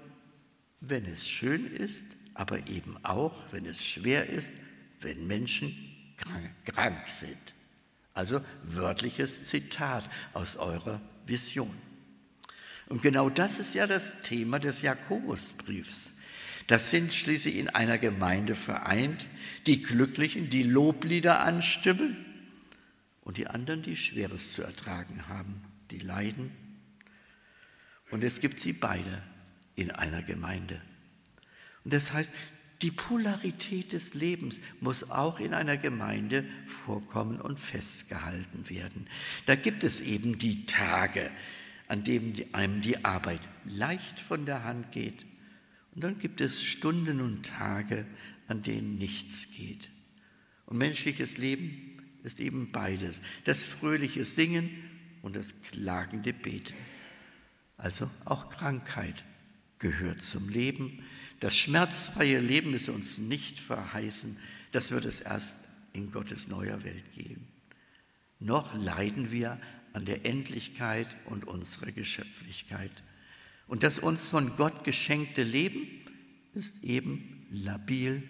wenn 0.82 1.06
es 1.06 1.28
schön 1.28 1.72
ist 1.72 2.15
aber 2.36 2.68
eben 2.68 2.98
auch, 3.04 3.34
wenn 3.52 3.66
es 3.66 3.84
schwer 3.84 4.28
ist, 4.30 4.54
wenn 5.02 5.26
Menschen 5.26 5.76
krank 6.66 7.10
sind. 7.10 7.56
Also 8.14 8.42
wörtliches 8.64 9.50
Zitat 9.50 10.10
aus 10.34 10.56
eurer 10.58 11.02
Vision. 11.26 11.76
Und 12.88 13.02
genau 13.02 13.30
das 13.30 13.58
ist 13.60 13.74
ja 13.74 13.88
das 13.88 14.22
Thema 14.22 14.60
des 14.60 14.84
Jakobusbriefs. 14.84 16.12
Das 16.68 16.92
sind 16.92 17.14
schließlich 17.14 17.58
in 17.58 17.70
einer 17.70 17.98
Gemeinde 17.98 18.56
vereint, 18.56 19.28
die 19.66 19.82
Glücklichen, 19.82 20.50
die 20.50 20.64
Loblieder 20.64 21.42
anstimmen 21.44 22.16
und 23.22 23.38
die 23.38 23.48
anderen, 23.48 23.84
die 23.84 23.98
Schweres 23.98 24.54
zu 24.54 24.64
ertragen 24.64 25.28
haben, 25.28 25.62
die 25.92 26.00
leiden. 26.00 26.52
Und 28.12 28.24
es 28.24 28.40
gibt 28.40 28.60
sie 28.60 28.74
beide 28.74 29.22
in 29.76 29.92
einer 29.92 30.22
Gemeinde. 30.22 30.82
Und 31.86 31.94
das 31.94 32.12
heißt, 32.12 32.34
die 32.82 32.92
Polarität 32.92 33.94
des 33.94 34.14
Lebens 34.16 34.60
muss 34.82 35.10
auch 35.10 35.40
in 35.40 35.54
einer 35.54 35.78
Gemeinde 35.78 36.44
vorkommen 36.68 37.40
und 37.40 37.58
festgehalten 37.58 38.70
werden. 38.70 39.08
Da 39.46 39.56
gibt 39.56 39.84
es 39.84 40.02
eben 40.02 40.38
die 40.38 40.66
Tage, 40.66 41.32
an 41.88 42.04
denen 42.04 42.34
einem 42.52 42.82
die 42.82 43.06
Arbeit 43.06 43.40
leicht 43.64 44.20
von 44.20 44.46
der 44.46 44.66
Hand 44.66 44.92
geht. 44.92 45.26
Und 45.94 46.04
dann 46.04 46.20
gibt 46.20 46.42
es 46.42 46.64
Stunden 46.64 47.22
und 47.22 47.46
Tage, 47.46 48.06
an 48.48 48.62
denen 48.62 48.98
nichts 48.98 49.52
geht. 49.52 49.90
Und 50.66 50.78
menschliches 50.78 51.38
Leben 51.38 52.02
ist 52.24 52.40
eben 52.40 52.72
beides. 52.72 53.22
Das 53.46 53.64
fröhliche 53.64 54.26
Singen 54.26 54.70
und 55.22 55.36
das 55.36 55.54
klagende 55.72 56.34
Beten. 56.34 56.74
Also 57.78 58.10
auch 58.26 58.50
Krankheit 58.50 59.24
gehört 59.80 60.22
zum 60.22 60.50
Leben 60.50 61.04
das 61.40 61.58
schmerzfreie 61.58 62.40
Leben 62.40 62.74
ist 62.74 62.90
uns 62.90 63.18
nicht 63.18 63.60
verheißen. 63.60 64.38
Das 64.72 64.92
wird 64.92 65.06
es 65.06 65.22
erst 65.22 65.58
in 65.94 66.12
Gottes 66.12 66.48
neuer 66.48 66.84
Welt 66.84 67.14
geben. 67.14 67.48
Noch 68.40 68.74
leiden 68.74 69.32
wir 69.32 69.60
an 69.94 70.06
der 70.06 70.26
Endlichkeit 70.26 71.08
und 71.26 71.48
unserer 71.48 71.92
Geschöpflichkeit. 71.92 72.92
Und 73.68 73.84
das 73.84 74.00
uns 74.00 74.28
von 74.28 74.56
Gott 74.58 74.84
geschenkte 74.84 75.44
Leben 75.44 75.88
ist 76.54 76.84
eben 76.84 77.48
labil, 77.50 78.24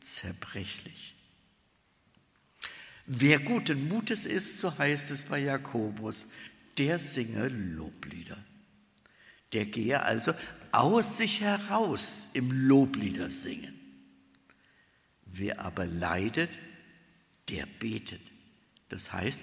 zerbrechlich. 0.00 1.14
Wer 3.06 3.38
guten 3.38 3.88
Mutes 3.88 4.24
ist, 4.24 4.58
so 4.58 4.76
heißt 4.76 5.10
es 5.10 5.24
bei 5.24 5.40
Jakobus, 5.40 6.26
der 6.78 6.98
singe 6.98 7.48
Loblieder. 7.48 8.42
Der 9.52 9.66
gehe 9.66 10.02
also 10.02 10.32
aus 10.72 11.16
sich 11.16 11.40
heraus 11.40 12.28
im 12.32 12.50
Loblieder 12.50 13.30
singen. 13.30 13.74
Wer 15.26 15.60
aber 15.60 15.86
leidet, 15.86 16.50
der 17.48 17.66
betet. 17.78 18.20
Das 18.88 19.12
heißt, 19.12 19.42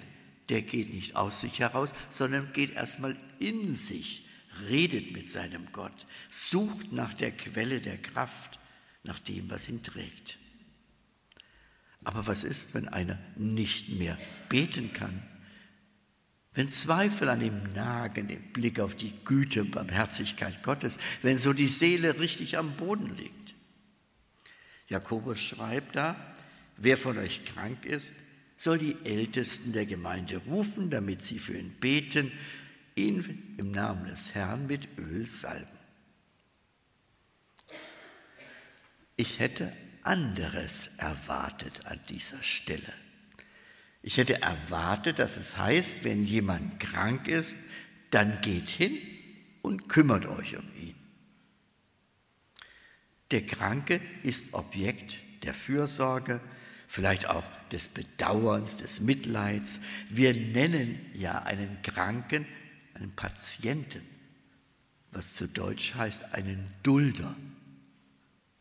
der 0.50 0.62
geht 0.62 0.94
nicht 0.94 1.16
aus 1.16 1.42
sich 1.42 1.60
heraus, 1.60 1.92
sondern 2.10 2.54
geht 2.54 2.74
erstmal 2.74 3.16
in 3.40 3.74
sich, 3.74 4.28
redet 4.70 5.12
mit 5.12 5.28
seinem 5.28 5.72
Gott, 5.72 6.06
sucht 6.30 6.92
nach 6.92 7.14
der 7.14 7.32
Quelle 7.32 7.82
der 7.82 7.98
Kraft, 7.98 8.60
nach 9.04 9.20
dem, 9.20 9.50
was 9.50 9.70
ihn 9.70 9.84
trägt. 9.84 10.38
Aber 12.04 12.28
was 12.28 12.44
ist, 12.44 12.74
wenn 12.74 12.88
einer 12.88 13.20
nicht 13.36 13.90
mehr 13.90 14.18
beten 14.50 14.94
kann? 14.94 15.22
Wenn 16.58 16.72
Zweifel 16.72 17.30
an 17.30 17.40
ihm 17.40 17.62
nagen 17.76 18.30
im 18.30 18.42
Blick 18.52 18.80
auf 18.80 18.96
die 18.96 19.14
Güte 19.24 19.62
und 19.62 19.70
Barmherzigkeit 19.70 20.64
Gottes, 20.64 20.98
wenn 21.22 21.38
so 21.38 21.54
die 21.54 21.68
Seele 21.68 22.20
richtig 22.20 22.58
am 22.58 22.76
Boden 22.76 23.16
liegt. 23.16 23.54
Jakobus 24.88 25.40
schreibt 25.40 25.96
da, 25.96 26.16
wer 26.78 26.98
von 26.98 27.20
euch 27.20 27.46
krank 27.46 27.86
ist, 27.86 28.16
soll 28.58 28.80
die 28.80 28.96
Ältesten 29.04 29.72
der 29.72 29.86
Gemeinde 29.86 30.38
rufen, 30.48 30.90
damit 30.90 31.22
sie 31.22 31.38
für 31.38 31.56
ihn 31.56 31.76
beten. 31.80 32.32
ihn 32.96 33.54
im 33.60 33.70
Namen 33.70 34.08
des 34.08 34.34
Herrn 34.34 34.66
mit 34.66 34.88
Öl 34.98 35.28
salben. 35.28 35.68
Ich 39.16 39.38
hätte 39.38 39.72
anderes 40.02 40.90
erwartet 40.98 41.86
an 41.86 42.00
dieser 42.10 42.42
Stelle. 42.42 42.94
Ich 44.08 44.16
hätte 44.16 44.42
erwartet, 44.42 45.20
dass 45.20 45.36
es 45.36 45.58
heißt, 45.58 46.06
wenn 46.06 46.24
jemand 46.24 46.80
krank 46.80 47.28
ist, 47.28 47.58
dann 48.10 48.40
geht 48.40 48.70
hin 48.70 48.98
und 49.62 49.90
kümmert 49.90 50.26
euch 50.26 50.56
um 50.56 50.64
ihn. 50.76 50.96
Der 53.32 53.46
Kranke 53.46 54.00
ist 54.24 54.54
Objekt 54.54 55.18
der 55.44 55.54
Fürsorge, 55.54 56.40
vielleicht 56.88 57.28
auch 57.28 57.44
des 57.74 57.90
Bedauerns, 57.90 58.78
des 58.78 59.02
Mitleids. 59.02 59.82
Wir 60.10 60.34
nennen 60.34 60.98
ja 61.14 61.40
einen 61.40 61.82
Kranken 61.82 62.46
einen 62.94 63.12
Patienten, 63.12 64.04
was 65.12 65.36
zu 65.36 65.50
Deutsch 65.50 65.96
heißt 65.96 66.34
einen 66.34 66.66
Dulder. 66.82 67.36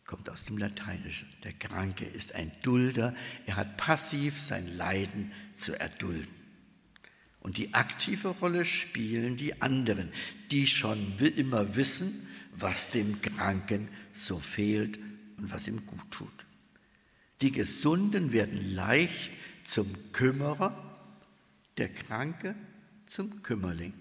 Kommt 0.07 0.31
aus 0.31 0.45
dem 0.45 0.57
Lateinischen. 0.57 1.29
Der 1.43 1.53
Kranke 1.53 2.05
ist 2.05 2.35
ein 2.35 2.53
Dulder. 2.63 3.15
Er 3.47 3.57
hat 3.57 3.77
passiv 3.77 4.41
sein 4.41 4.77
Leiden 4.77 5.33
zu 5.53 5.79
erdulden. 5.79 6.35
Und 7.41 7.59
die 7.59 7.75
aktive 7.75 8.29
Rolle 8.29 8.65
spielen 8.65 9.37
die 9.37 9.61
anderen, 9.63 10.13
die 10.51 10.67
schon 10.67 11.19
immer 11.19 11.77
wissen, 11.77 12.27
was 12.53 12.91
dem 12.91 13.21
Kranken 13.21 13.89
so 14.13 14.39
fehlt 14.39 14.99
und 15.37 15.53
was 15.53 15.69
ihm 15.69 15.85
gut 15.87 16.11
tut. 16.11 16.47
Die 17.43 17.53
Gesunden 17.53 18.33
werden 18.33 18.75
leicht 18.75 19.33
zum 19.65 19.87
Kümmerer, 20.13 20.99
der 21.77 21.89
Kranke 21.89 22.55
zum 23.07 23.43
Kümmerling. 23.43 23.93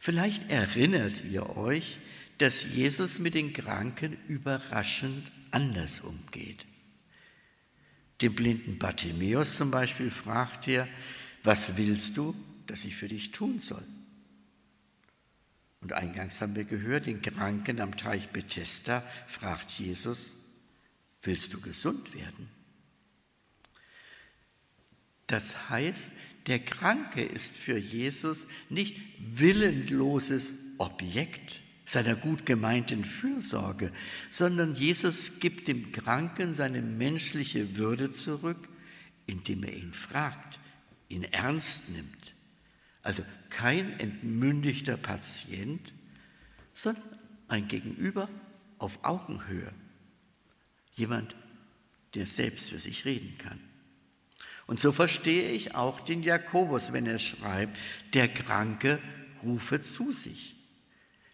Vielleicht 0.00 0.50
erinnert 0.50 1.24
ihr 1.24 1.56
euch, 1.56 1.98
dass 2.38 2.74
Jesus 2.74 3.18
mit 3.18 3.34
den 3.34 3.52
Kranken 3.52 4.16
überraschend 4.28 5.30
anders 5.50 6.00
umgeht. 6.00 6.66
Dem 8.20 8.34
blinden 8.34 8.78
Bartimäus 8.78 9.56
zum 9.56 9.70
Beispiel 9.70 10.10
fragt 10.10 10.68
er, 10.68 10.88
was 11.42 11.76
willst 11.76 12.16
du, 12.16 12.34
dass 12.66 12.84
ich 12.84 12.96
für 12.96 13.08
dich 13.08 13.30
tun 13.30 13.58
soll? 13.58 13.84
Und 15.80 15.92
eingangs 15.92 16.40
haben 16.40 16.56
wir 16.56 16.64
gehört, 16.64 17.06
den 17.06 17.20
Kranken 17.20 17.80
am 17.80 17.96
Teich 17.96 18.30
Bethesda 18.30 19.02
fragt 19.28 19.70
Jesus, 19.72 20.32
willst 21.22 21.52
du 21.52 21.60
gesund 21.60 22.14
werden? 22.14 22.48
Das 25.26 25.68
heißt, 25.68 26.12
der 26.46 26.58
Kranke 26.60 27.22
ist 27.22 27.56
für 27.56 27.76
Jesus 27.76 28.46
nicht 28.70 28.96
willenloses 29.18 30.52
Objekt 30.78 31.60
seiner 31.84 32.14
gut 32.14 32.46
gemeinten 32.46 33.04
Fürsorge, 33.04 33.92
sondern 34.30 34.74
Jesus 34.74 35.40
gibt 35.40 35.68
dem 35.68 35.92
Kranken 35.92 36.54
seine 36.54 36.80
menschliche 36.80 37.76
Würde 37.76 38.10
zurück, 38.10 38.68
indem 39.26 39.64
er 39.64 39.74
ihn 39.74 39.92
fragt, 39.92 40.58
ihn 41.08 41.24
ernst 41.24 41.90
nimmt 41.90 42.34
also 43.04 43.22
kein 43.50 44.00
entmündigter 44.00 44.96
Patient, 44.96 45.92
sondern 46.72 47.04
ein 47.46 47.68
Gegenüber 47.68 48.28
auf 48.78 48.98
Augenhöhe. 49.04 49.72
Jemand, 50.94 51.36
der 52.14 52.26
selbst 52.26 52.70
für 52.70 52.78
sich 52.78 53.04
reden 53.04 53.36
kann. 53.38 53.60
Und 54.66 54.80
so 54.80 54.90
verstehe 54.90 55.50
ich 55.50 55.74
auch 55.74 56.00
den 56.00 56.22
Jakobus, 56.22 56.92
wenn 56.92 57.06
er 57.06 57.18
schreibt, 57.18 57.76
der 58.14 58.28
Kranke 58.28 58.98
rufe 59.42 59.82
zu 59.82 60.10
sich. 60.10 60.56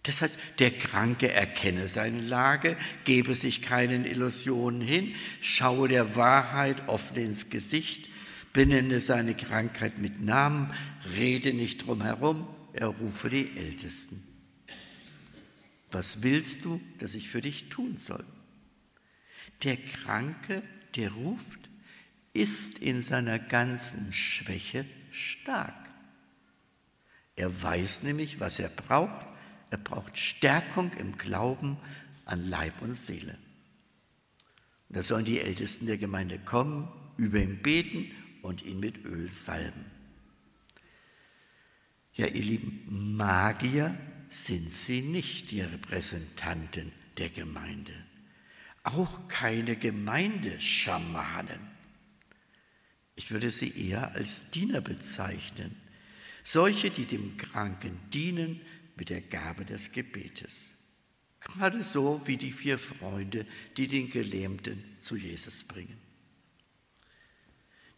Das 0.03 0.23
heißt, 0.23 0.39
der 0.59 0.71
Kranke 0.71 1.31
erkenne 1.31 1.89
seine 1.89 2.21
Lage, 2.21 2.77
gebe 3.05 3.35
sich 3.35 3.61
keinen 3.61 4.07
Illusionen 4.07 4.81
hin, 4.81 5.15
schaue 5.41 5.89
der 5.89 6.17
Wahrheit 6.17 6.89
offen 6.89 7.17
ins 7.19 7.51
Gesicht 7.51 8.11
benenne 8.53 9.01
seine 9.01 9.35
Krankheit 9.35 9.99
mit 9.99 10.21
Namen, 10.21 10.73
rede 11.17 11.53
nicht 11.53 11.87
drum 11.87 12.03
herum, 12.03 12.47
er 12.73 12.89
rufe 12.89 13.31
die 13.31 13.57
Ältesten. 13.57 14.23
Was 15.93 16.23
willst 16.23 16.65
du, 16.65 16.81
dass 16.99 17.15
ich 17.15 17.29
für 17.29 17.41
dich 17.41 17.69
tun 17.69 17.97
soll? 17.97 18.25
Der 19.65 19.77
Kranke, 19.77 20.63
der 20.97 21.11
ruft, 21.13 21.69
ist 22.33 22.79
in 22.79 23.03
seiner 23.03 23.39
ganzen 23.39 24.13
Schwäche 24.13 24.87
stark. 25.11 25.75
Er 27.35 27.63
weiß 27.63 28.05
nämlich, 28.05 28.39
was 28.39 28.59
er 28.61 28.69
braucht. 28.69 29.27
Er 29.71 29.79
braucht 29.79 30.19
Stärkung 30.19 30.93
im 30.95 31.17
Glauben 31.17 31.77
an 32.25 32.49
Leib 32.49 32.83
und 32.83 32.95
Seele. 32.95 33.39
Und 34.89 34.97
da 34.97 35.03
sollen 35.03 35.25
die 35.25 35.41
Ältesten 35.41 35.87
der 35.87 35.99
Gemeinde 35.99 36.39
kommen, 36.39 36.89
über 37.17 37.39
ihn 37.39 37.63
beten 37.63 38.11
und 38.43 38.63
ihn 38.63 38.81
mit 38.81 39.05
Öl 39.05 39.31
salben. 39.31 39.85
Ja, 42.15 42.27
ihr 42.27 42.43
lieben 42.43 43.17
Magier 43.17 43.97
sind 44.29 44.71
sie 44.71 45.03
nicht, 45.03 45.51
die 45.51 45.61
Repräsentanten 45.61 46.93
der 47.19 47.31
Gemeinde. 47.31 47.93
Auch 48.83 49.29
keine 49.29 49.77
Gemeindeschamanen. 49.77 51.61
Ich 53.15 53.31
würde 53.31 53.51
sie 53.51 53.89
eher 53.89 54.13
als 54.13 54.51
Diener 54.51 54.81
bezeichnen. 54.81 55.77
Solche, 56.43 56.91
die 56.91 57.05
dem 57.05 57.37
Kranken 57.37 57.99
dienen 58.11 58.61
mit 59.01 59.09
der 59.09 59.21
Gabe 59.21 59.65
des 59.65 59.91
Gebetes. 59.91 60.75
Gerade 61.41 61.83
so 61.83 62.23
wie 62.27 62.37
die 62.37 62.53
vier 62.53 62.79
Freunde, 62.79 63.45
die 63.77 63.89
den 63.89 64.11
Gelähmten 64.11 64.85
zu 65.01 65.17
Jesus 65.17 65.65
bringen 65.65 65.99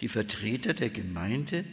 die 0.03 0.09
Vertreter 0.09 0.75
der 0.75 0.91
Gemeinde, 0.91 1.65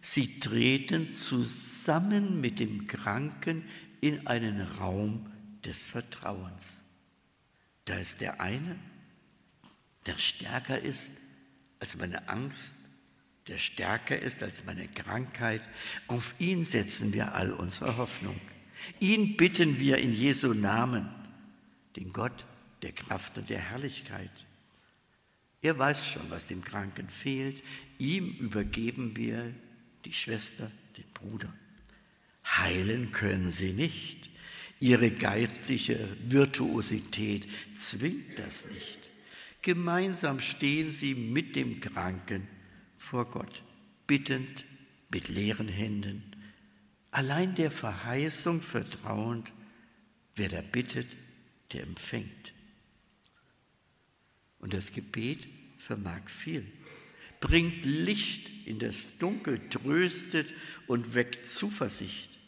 sie 0.00 0.40
treten 0.40 1.12
zusammen 1.12 2.40
mit 2.40 2.58
dem 2.58 2.86
Kranken 2.86 3.64
in 4.00 4.26
einen 4.26 4.62
Raum 4.62 5.30
des 5.62 5.84
Vertrauens. 5.84 6.82
Da 7.84 7.98
ist 7.98 8.22
der 8.22 8.40
eine, 8.40 8.76
der 10.06 10.16
stärker 10.16 10.80
ist 10.80 11.12
als 11.78 11.98
meine 11.98 12.30
Angst, 12.30 12.74
der 13.46 13.58
stärker 13.58 14.18
ist 14.18 14.42
als 14.42 14.64
meine 14.64 14.88
Krankheit. 14.88 15.60
Auf 16.08 16.34
ihn 16.38 16.64
setzen 16.64 17.12
wir 17.12 17.34
all 17.34 17.52
unsere 17.52 17.98
Hoffnung. 17.98 18.40
Ihn 19.00 19.36
bitten 19.36 19.78
wir 19.78 19.98
in 19.98 20.12
Jesu 20.12 20.54
Namen, 20.54 21.08
den 21.96 22.12
Gott 22.12 22.46
der 22.82 22.92
Kraft 22.92 23.38
und 23.38 23.50
der 23.50 23.58
Herrlichkeit. 23.58 24.30
Er 25.62 25.78
weiß 25.78 26.06
schon, 26.06 26.30
was 26.30 26.46
dem 26.46 26.62
Kranken 26.62 27.08
fehlt. 27.08 27.62
Ihm 27.98 28.28
übergeben 28.38 29.16
wir 29.16 29.52
die 30.04 30.12
Schwester, 30.12 30.70
den 30.96 31.04
Bruder. 31.14 31.52
Heilen 32.44 33.10
können 33.12 33.50
sie 33.50 33.72
nicht. 33.72 34.30
Ihre 34.78 35.10
geistige 35.10 35.98
Virtuosität 36.22 37.48
zwingt 37.74 38.38
das 38.38 38.66
nicht. 38.70 39.10
Gemeinsam 39.62 40.38
stehen 40.38 40.90
sie 40.90 41.14
mit 41.14 41.56
dem 41.56 41.80
Kranken 41.80 42.46
vor 42.98 43.28
Gott, 43.30 43.62
bittend, 44.06 44.64
mit 45.10 45.28
leeren 45.28 45.68
Händen, 45.68 46.22
allein 47.16 47.54
der 47.54 47.70
Verheißung 47.70 48.60
vertrauend, 48.60 49.50
wer 50.34 50.50
da 50.50 50.60
bittet, 50.60 51.16
der 51.72 51.82
empfängt. 51.82 52.52
Und 54.58 54.74
das 54.74 54.92
Gebet 54.92 55.48
vermag 55.78 56.28
viel, 56.28 56.70
bringt 57.40 57.86
Licht 57.86 58.50
in 58.66 58.78
das 58.78 59.16
Dunkel, 59.16 59.66
tröstet 59.70 60.52
und 60.88 61.14
weckt 61.14 61.46
Zuversicht. 61.46 62.38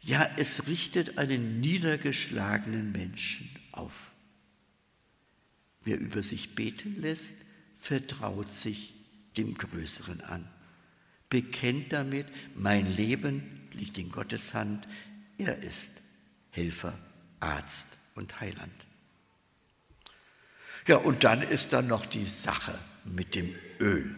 Ja, 0.00 0.30
es 0.38 0.66
richtet 0.66 1.18
einen 1.18 1.60
niedergeschlagenen 1.60 2.92
Menschen 2.92 3.50
auf. 3.72 4.12
Wer 5.84 6.00
über 6.00 6.22
sich 6.22 6.54
beten 6.54 6.98
lässt, 7.02 7.36
vertraut 7.76 8.50
sich 8.50 8.94
dem 9.36 9.58
Größeren 9.58 10.22
an, 10.22 10.48
bekennt 11.28 11.92
damit, 11.92 12.26
mein 12.54 12.90
Leben 12.96 13.59
liegt 13.80 13.98
in 13.98 14.12
Gottes 14.12 14.54
Hand, 14.54 14.86
er 15.38 15.56
ist 15.62 16.02
Helfer, 16.50 16.96
Arzt 17.40 17.88
und 18.14 18.40
Heiland. 18.40 18.74
Ja, 20.86 20.96
und 20.96 21.24
dann 21.24 21.42
ist 21.42 21.72
da 21.72 21.82
noch 21.82 22.06
die 22.06 22.24
Sache 22.24 22.78
mit 23.04 23.34
dem 23.34 23.54
Öl. 23.78 24.16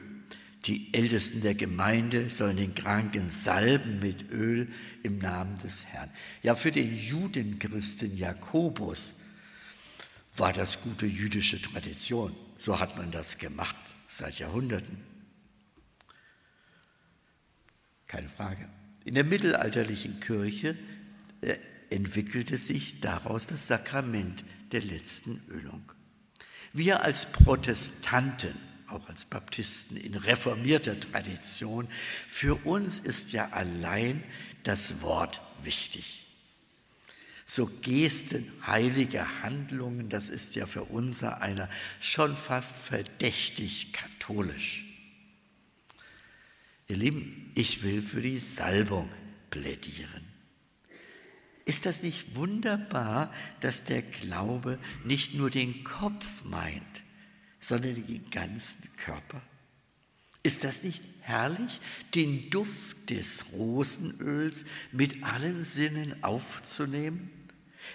Die 0.65 0.95
Ältesten 0.95 1.43
der 1.43 1.55
Gemeinde 1.55 2.31
sollen 2.31 2.57
den 2.57 2.75
Kranken 2.75 3.29
salben 3.29 3.99
mit 3.99 4.31
Öl 4.31 4.69
im 5.03 5.19
Namen 5.19 5.59
des 5.59 5.87
Herrn. 5.87 6.11
Ja, 6.43 6.55
für 6.55 6.71
den 6.71 6.97
Judenchristen 6.97 8.17
Jakobus 8.17 9.15
war 10.37 10.53
das 10.53 10.81
gute 10.81 11.07
jüdische 11.07 11.61
Tradition. 11.61 12.35
So 12.59 12.79
hat 12.79 12.97
man 12.97 13.11
das 13.11 13.39
gemacht 13.39 13.77
seit 14.09 14.39
Jahrhunderten. 14.39 14.99
Keine 18.07 18.29
Frage. 18.29 18.69
In 19.05 19.15
der 19.15 19.25
mittelalterlichen 19.25 20.21
Kirche 20.21 20.77
äh, 21.41 21.57
entwickelte 21.91 22.57
sich 22.57 23.01
daraus 23.01 23.47
das 23.47 23.67
Sakrament 23.67 24.45
der 24.73 24.83
letzten 24.83 25.43
Ölung. 25.49 25.83
Wir 26.73 27.03
als 27.03 27.27
Protestanten, 27.27 28.55
auch 28.89 29.09
als 29.09 29.25
Baptisten 29.25 29.97
in 29.97 30.15
reformierter 30.15 30.99
Tradition, 30.99 31.89
für 32.29 32.55
uns 32.65 32.99
ist 32.99 33.33
ja 33.33 33.51
allein 33.51 34.23
das 34.63 35.03
Wort 35.03 35.43
wichtig. 35.63 36.27
So 37.45 37.67
Gesten 37.83 38.51
heiliger 38.67 39.43
Handlungen, 39.43 40.09
das 40.09 40.31
ist 40.31 40.55
ja 40.55 40.65
für 40.67 40.85
unser 40.85 41.43
einer 41.43 41.69
schon 42.01 42.35
fast 42.35 42.77
verdächtig 42.77 43.93
katholisch. 43.93 44.92
Ihr 46.93 46.99
Lieben, 46.99 47.51
ich 47.55 47.85
will 47.85 48.03
für 48.03 48.21
die 48.21 48.39
Salbung 48.39 49.09
plädieren. 49.49 50.27
Ist 51.65 51.87
das 51.87 52.03
nicht 52.03 52.37
wunderbar, 52.37 53.33
dass 53.61 53.85
der 53.85 54.03
Glaube 54.03 54.79
nicht 55.03 55.33
nur 55.33 55.49
den 55.49 55.85
Kopf 55.85 56.45
meint, 56.45 57.03
sondern 57.61 57.95
den 57.95 58.29
ganzen 58.29 58.95
Körper? 58.99 59.41
Ist 60.43 60.65
das 60.65 60.83
nicht 60.83 61.09
herrlich, 61.23 61.81
den 62.15 62.51
Duft 62.51 63.09
des 63.09 63.47
Rosenöls 63.55 64.67
mit 64.93 65.25
allen 65.25 65.65
Sinnen 65.65 66.23
aufzunehmen? 66.23 67.31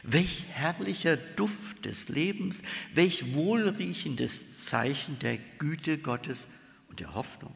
Welch 0.02 0.46
herrlicher 0.54 1.18
Duft 1.18 1.86
des 1.86 2.10
Lebens, 2.10 2.64
welch 2.96 3.36
wohlriechendes 3.36 4.66
Zeichen 4.66 5.20
der 5.20 5.38
Güte 5.60 6.00
Gottes 6.00 6.48
und 6.90 7.00
der 7.00 7.14
Hoffnung. 7.14 7.54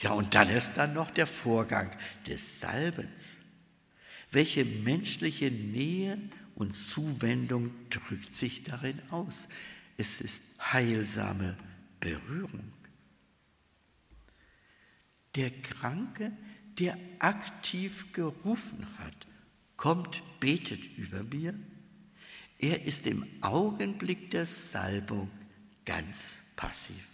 Ja, 0.00 0.12
und 0.12 0.34
dann 0.34 0.50
ist 0.50 0.74
dann 0.74 0.94
noch 0.94 1.10
der 1.10 1.26
Vorgang 1.26 1.90
des 2.26 2.60
Salbens. 2.60 3.38
Welche 4.30 4.64
menschliche 4.64 5.50
Nähe 5.50 6.18
und 6.54 6.72
Zuwendung 6.72 7.70
drückt 7.90 8.34
sich 8.34 8.62
darin 8.62 9.00
aus? 9.10 9.48
Es 9.96 10.20
ist 10.20 10.42
heilsame 10.72 11.56
Berührung. 12.00 12.72
Der 15.34 15.50
Kranke, 15.50 16.32
der 16.78 16.98
aktiv 17.18 18.12
gerufen 18.12 18.86
hat, 18.98 19.26
kommt, 19.76 20.22
betet 20.40 20.84
über 20.98 21.22
mir. 21.22 21.54
Er 22.58 22.84
ist 22.84 23.06
im 23.06 23.24
Augenblick 23.42 24.30
der 24.30 24.46
Salbung 24.46 25.30
ganz 25.84 26.38
passiv, 26.56 27.06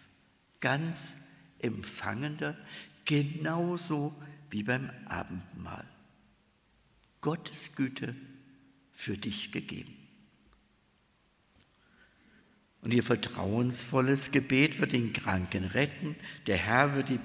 ganz 0.60 1.14
empfangender, 1.62 2.56
genauso 3.04 4.14
wie 4.50 4.62
beim 4.62 4.90
Abendmahl. 5.06 5.84
Gottes 7.20 7.74
Güte 7.76 8.14
für 8.92 9.16
dich 9.16 9.52
gegeben. 9.52 9.96
Und 12.82 12.92
ihr 12.92 13.04
vertrauensvolles 13.04 14.32
Gebet 14.32 14.80
wird 14.80 14.90
den 14.90 15.12
Kranken 15.12 15.64
retten. 15.64 16.16
Der 16.48 16.56
Herr 16.56 16.96
wird 16.96 17.10
die 17.10 17.20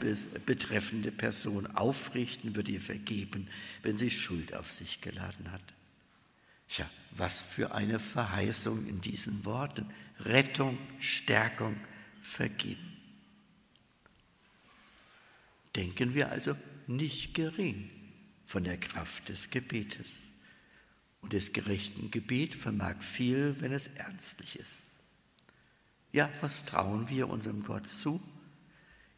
betreffende 0.46 1.12
Person 1.12 1.66
aufrichten, 1.66 2.56
wird 2.56 2.70
ihr 2.70 2.80
vergeben, 2.80 3.48
wenn 3.82 3.98
sie 3.98 4.12
Schuld 4.12 4.54
auf 4.54 4.72
sich 4.72 5.02
geladen 5.02 5.52
hat. 5.52 5.64
Tja, 6.70 6.88
was 7.12 7.42
für 7.42 7.74
eine 7.74 8.00
Verheißung 8.00 8.86
in 8.88 9.02
diesen 9.02 9.46
Worten. 9.46 9.88
Rettung, 10.20 10.78
Stärkung, 11.00 11.76
Vergeben. 12.22 12.97
Denken 15.78 16.14
wir 16.16 16.32
also 16.32 16.56
nicht 16.88 17.34
gering 17.34 17.88
von 18.46 18.64
der 18.64 18.78
Kraft 18.78 19.30
des 19.30 19.50
Gebetes. 19.52 20.28
Und 21.22 21.34
das 21.34 21.54
gerechten 21.54 22.12
Gebet 22.12 22.56
vermag 22.56 23.02
viel, 23.02 23.56
wenn 23.60 23.72
es 23.72 23.88
ernstlich 23.88 24.58
ist. 24.58 24.84
Ja, 26.12 26.30
was 26.42 26.66
trauen 26.66 27.10
wir 27.10 27.30
unserem 27.30 27.64
Gott 27.64 27.88
zu? 27.88 28.22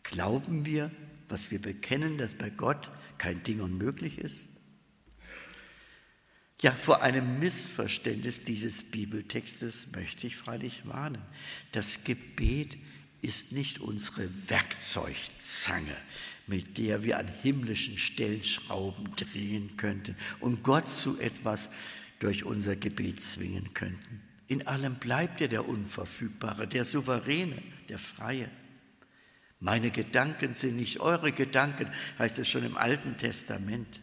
Glauben 0.04 0.66
wir, 0.66 0.92
was 1.28 1.52
wir 1.52 1.62
bekennen, 1.62 2.18
dass 2.18 2.34
bei 2.34 2.50
Gott 2.50 2.90
kein 3.18 3.44
Ding 3.44 3.62
unmöglich 3.62 4.18
ist? 4.18 4.50
Ja, 6.62 6.74
vor 6.74 7.04
einem 7.04 7.40
Missverständnis 7.40 8.44
dieses 8.44 8.92
Bibeltextes 8.92 9.92
möchte 9.94 10.28
ich 10.28 10.36
freilich 10.36 10.86
warnen. 10.86 11.22
Das 11.72 12.04
Gebet 12.04 12.78
ist 13.22 13.54
nicht 13.54 13.80
unsere 13.80 14.30
Werkzeugzange, 14.50 15.96
mit 16.50 16.80
der 16.80 17.04
wir 17.04 17.20
an 17.20 17.28
himmlischen 17.28 17.98
Stellschrauben 18.00 19.16
drehen 19.16 19.78
könnten 19.78 20.16
und 20.40 20.64
Gott 20.64 20.90
zu 20.90 21.20
etwas 21.20 21.70
durch 22.18 22.44
unser 22.44 22.76
Gebet 22.76 23.22
zwingen 23.22 23.74
könnten. 23.76 24.22
In 24.48 24.66
allem 24.66 24.96
bleibt 24.96 25.42
er 25.42 25.48
der 25.48 25.70
Unverfügbare, 25.70 26.68
der 26.68 26.86
Souveräne, 26.86 27.62
der 27.88 28.00
Freie. 28.00 28.50
Meine 29.60 29.92
Gedanken 29.92 30.56
sind 30.56 30.76
nicht 30.78 31.00
eure 31.00 31.32
Gedanken, 31.32 31.88
heißt 32.18 32.40
es 32.40 32.50
schon 32.50 32.66
im 32.66 32.78
Alten 32.78 33.16
Testament. 33.16 34.02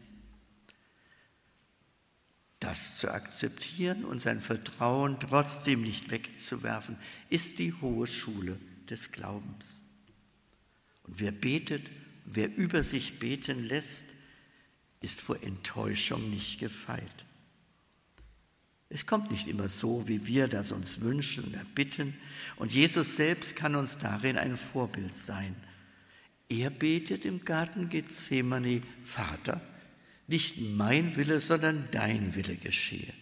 Das 2.60 2.96
zu 2.98 3.10
akzeptieren 3.12 4.04
und 4.04 4.22
sein 4.22 4.40
Vertrauen 4.40 5.18
trotzdem 5.18 5.82
nicht 5.82 6.12
wegzuwerfen, 6.12 6.96
ist 7.28 7.58
die 7.58 7.72
hohe 7.72 8.06
Schule 8.06 8.56
des 8.88 9.10
Glaubens. 9.10 9.80
Und 11.02 11.18
wer 11.18 11.32
betet, 11.32 11.90
wer 12.26 12.54
über 12.56 12.82
sich 12.82 13.18
beten 13.18 13.64
lässt, 13.64 14.14
ist 15.00 15.20
vor 15.20 15.42
Enttäuschung 15.42 16.30
nicht 16.30 16.58
gefeit. 16.58 17.24
Es 18.88 19.06
kommt 19.06 19.30
nicht 19.30 19.48
immer 19.48 19.68
so, 19.68 20.06
wie 20.06 20.26
wir 20.26 20.46
das 20.48 20.72
uns 20.72 21.00
wünschen 21.00 21.44
und 21.44 21.54
erbitten. 21.54 22.14
Und 22.56 22.72
Jesus 22.72 23.16
selbst 23.16 23.56
kann 23.56 23.74
uns 23.74 23.98
darin 23.98 24.38
ein 24.38 24.56
Vorbild 24.56 25.16
sein. 25.16 25.56
Er 26.48 26.70
betet 26.70 27.24
im 27.24 27.44
Garten 27.44 27.88
Gethsemane, 27.88 28.82
Vater, 29.04 29.60
nicht 30.28 30.60
mein 30.60 31.16
Wille, 31.16 31.40
sondern 31.40 31.88
dein 31.90 32.34
Wille 32.36 32.56
geschehe. 32.56 33.12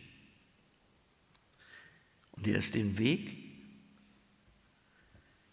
Und 2.32 2.46
er 2.46 2.56
ist 2.56 2.74
den 2.74 2.98
Weg, 2.98 3.36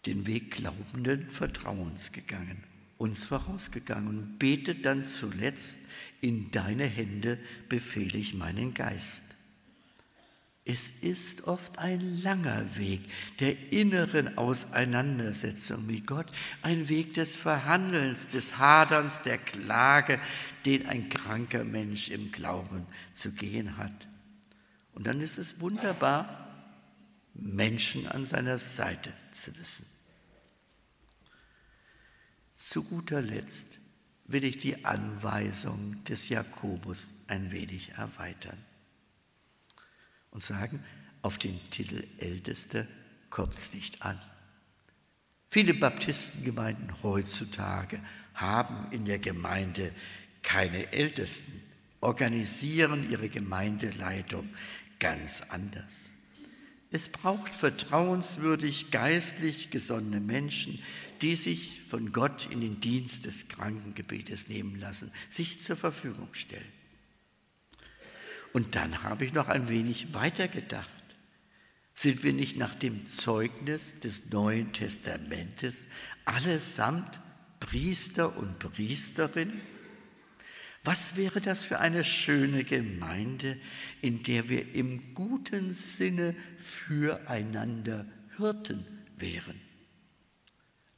den 0.04 0.26
Weg 0.26 0.50
glaubenden 0.50 1.30
Vertrauens 1.30 2.12
gegangen, 2.12 2.62
uns 3.02 3.24
vorausgegangen 3.24 4.06
und 4.06 4.38
betet 4.38 4.86
dann 4.86 5.04
zuletzt, 5.04 5.80
in 6.20 6.52
deine 6.52 6.84
Hände 6.84 7.36
befehle 7.68 8.16
ich 8.16 8.32
meinen 8.34 8.74
Geist. 8.74 9.24
Es 10.64 10.88
ist 11.02 11.48
oft 11.48 11.80
ein 11.80 12.22
langer 12.22 12.76
Weg 12.76 13.00
der 13.40 13.72
inneren 13.72 14.38
Auseinandersetzung 14.38 15.84
mit 15.86 16.06
Gott, 16.06 16.26
ein 16.62 16.88
Weg 16.88 17.14
des 17.14 17.36
Verhandelns, 17.36 18.28
des 18.28 18.58
Haderns, 18.58 19.22
der 19.22 19.38
Klage, 19.38 20.20
den 20.64 20.86
ein 20.86 21.08
kranker 21.08 21.64
Mensch 21.64 22.08
im 22.08 22.30
Glauben 22.30 22.86
zu 23.12 23.32
gehen 23.32 23.76
hat. 23.76 24.06
Und 24.94 25.08
dann 25.08 25.20
ist 25.20 25.38
es 25.38 25.58
wunderbar, 25.58 26.38
Menschen 27.34 28.06
an 28.06 28.24
seiner 28.24 28.58
Seite 28.58 29.12
zu 29.32 29.58
wissen. 29.58 29.86
Zu 32.68 32.84
guter 32.84 33.20
Letzt 33.20 33.78
will 34.24 34.44
ich 34.44 34.56
die 34.56 34.84
Anweisung 34.84 36.02
des 36.04 36.28
Jakobus 36.28 37.08
ein 37.26 37.50
wenig 37.50 37.90
erweitern 37.90 38.56
und 40.30 40.42
sagen, 40.42 40.82
auf 41.22 41.38
den 41.38 41.58
Titel 41.70 42.06
Älteste 42.18 42.86
kommt 43.30 43.58
es 43.58 43.74
nicht 43.74 44.02
an. 44.02 44.18
Viele 45.50 45.74
Baptistengemeinden 45.74 47.02
heutzutage 47.02 48.00
haben 48.34 48.90
in 48.92 49.04
der 49.04 49.18
Gemeinde 49.18 49.92
keine 50.42 50.92
Ältesten, 50.92 51.60
organisieren 52.00 53.10
ihre 53.10 53.28
Gemeindeleitung 53.28 54.48
ganz 55.00 55.42
anders. 55.48 56.11
Es 56.92 57.08
braucht 57.08 57.54
vertrauenswürdig, 57.54 58.90
geistlich 58.90 59.70
gesonnene 59.70 60.20
Menschen, 60.20 60.78
die 61.22 61.36
sich 61.36 61.80
von 61.88 62.12
Gott 62.12 62.48
in 62.50 62.60
den 62.60 62.80
Dienst 62.80 63.24
des 63.24 63.48
Krankengebetes 63.48 64.48
nehmen 64.48 64.78
lassen, 64.78 65.10
sich 65.30 65.58
zur 65.60 65.76
Verfügung 65.76 66.28
stellen. 66.32 66.62
Und 68.52 68.74
dann 68.74 69.02
habe 69.02 69.24
ich 69.24 69.32
noch 69.32 69.48
ein 69.48 69.70
wenig 69.70 70.12
weitergedacht. 70.12 70.90
Sind 71.94 72.22
wir 72.24 72.34
nicht 72.34 72.58
nach 72.58 72.74
dem 72.74 73.06
Zeugnis 73.06 74.00
des 74.00 74.30
Neuen 74.30 74.74
Testamentes 74.74 75.86
allesamt 76.26 77.20
Priester 77.58 78.36
und 78.36 78.58
Priesterinnen? 78.58 79.60
Was 80.84 81.16
wäre 81.16 81.40
das 81.40 81.62
für 81.62 81.78
eine 81.78 82.02
schöne 82.02 82.64
Gemeinde, 82.64 83.56
in 84.00 84.22
der 84.24 84.48
wir 84.48 84.74
im 84.74 85.14
guten 85.14 85.72
Sinne 85.72 86.34
füreinander 86.58 88.04
Hirten 88.36 88.84
wären? 89.16 89.60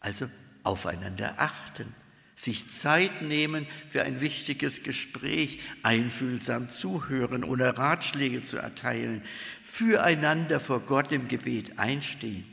Also 0.00 0.28
aufeinander 0.62 1.34
achten, 1.38 1.94
sich 2.34 2.68
Zeit 2.68 3.22
nehmen 3.22 3.66
für 3.90 4.02
ein 4.02 4.22
wichtiges 4.22 4.82
Gespräch, 4.82 5.60
einfühlsam 5.82 6.70
zuhören, 6.70 7.44
ohne 7.44 7.76
Ratschläge 7.76 8.42
zu 8.42 8.56
erteilen, 8.56 9.22
füreinander 9.62 10.60
vor 10.60 10.80
Gott 10.80 11.12
im 11.12 11.28
Gebet 11.28 11.78
einstehen, 11.78 12.46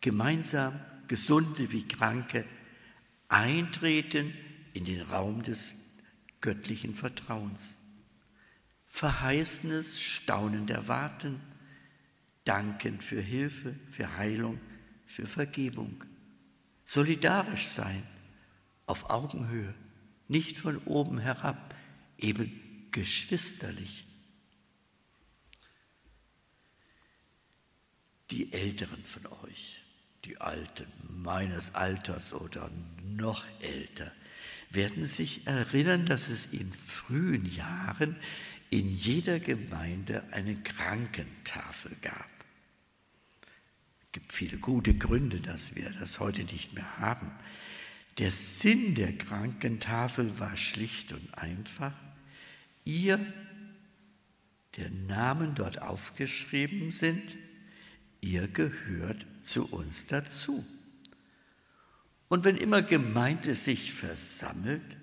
gemeinsam 0.00 0.78
Gesunde 1.08 1.72
wie 1.72 1.86
Kranke 1.86 2.44
eintreten 3.28 4.32
in 4.72 4.84
den 4.84 5.02
Raum 5.02 5.42
des 5.42 5.85
göttlichen 6.40 6.94
Vertrauens. 6.94 7.76
Verheißenes, 8.86 10.00
staunend 10.00 10.70
erwarten, 10.70 11.40
danken 12.44 13.00
für 13.00 13.20
Hilfe, 13.20 13.74
für 13.90 14.16
Heilung, 14.16 14.58
für 15.06 15.26
Vergebung. 15.26 16.02
Solidarisch 16.84 17.66
sein, 17.66 18.02
auf 18.86 19.10
Augenhöhe, 19.10 19.74
nicht 20.28 20.58
von 20.58 20.78
oben 20.84 21.18
herab, 21.18 21.74
eben 22.18 22.88
geschwisterlich. 22.90 24.06
Die 28.30 28.52
Älteren 28.52 29.04
von 29.04 29.26
euch, 29.44 29.82
die 30.24 30.40
Alten 30.40 30.86
meines 31.08 31.74
Alters 31.74 32.32
oder 32.32 32.70
noch 33.02 33.44
älter, 33.60 34.10
werden 34.76 35.06
sich 35.06 35.46
erinnern, 35.46 36.06
dass 36.06 36.28
es 36.28 36.46
in 36.46 36.72
frühen 36.72 37.44
Jahren 37.46 38.14
in 38.70 38.88
jeder 38.88 39.40
Gemeinde 39.40 40.22
eine 40.32 40.54
Krankentafel 40.56 41.96
gab. 42.00 42.30
Es 44.00 44.12
gibt 44.12 44.32
viele 44.32 44.58
gute 44.58 44.94
Gründe, 44.94 45.40
dass 45.40 45.74
wir 45.74 45.90
das 45.98 46.20
heute 46.20 46.44
nicht 46.44 46.74
mehr 46.74 46.98
haben. 46.98 47.32
Der 48.18 48.30
Sinn 48.30 48.94
der 48.94 49.16
Krankentafel 49.16 50.38
war 50.38 50.56
schlicht 50.56 51.12
und 51.12 51.34
einfach, 51.34 51.92
ihr, 52.84 53.18
der 54.76 54.90
Namen 54.90 55.54
dort 55.54 55.82
aufgeschrieben 55.82 56.90
sind, 56.90 57.36
ihr 58.20 58.48
gehört 58.48 59.26
zu 59.42 59.70
uns 59.70 60.06
dazu. 60.06 60.64
Und 62.28 62.44
wenn 62.44 62.56
immer 62.56 62.82
Gemeinde 62.82 63.54
sich 63.54 63.92
versammelt, 63.92 64.96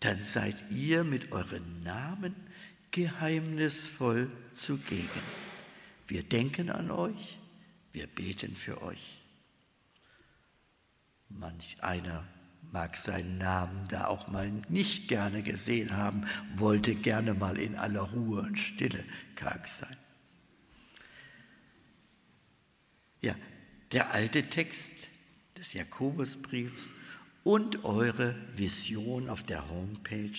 dann 0.00 0.22
seid 0.22 0.70
ihr 0.70 1.04
mit 1.04 1.32
euren 1.32 1.82
Namen 1.82 2.34
geheimnisvoll 2.90 4.30
zugegen. 4.52 5.22
Wir 6.06 6.22
denken 6.22 6.70
an 6.70 6.90
euch, 6.90 7.38
wir 7.92 8.06
beten 8.06 8.56
für 8.56 8.80
euch. 8.82 9.18
Manch 11.28 11.82
einer 11.82 12.24
mag 12.72 12.96
seinen 12.96 13.38
Namen 13.38 13.86
da 13.88 14.06
auch 14.06 14.28
mal 14.28 14.50
nicht 14.68 15.08
gerne 15.08 15.42
gesehen 15.42 15.96
haben, 15.96 16.26
wollte 16.56 16.94
gerne 16.94 17.34
mal 17.34 17.58
in 17.58 17.76
aller 17.76 18.02
Ruhe 18.02 18.42
und 18.42 18.58
Stille 18.58 19.04
krank 19.36 19.66
sein. 19.66 19.96
Ja, 23.20 23.34
der 23.92 24.12
alte 24.12 24.42
Text 24.44 25.07
des 25.58 25.72
Jakobusbriefs 25.72 26.92
und 27.42 27.84
eure 27.84 28.34
Vision 28.54 29.28
auf 29.28 29.42
der 29.42 29.68
Homepage. 29.68 30.38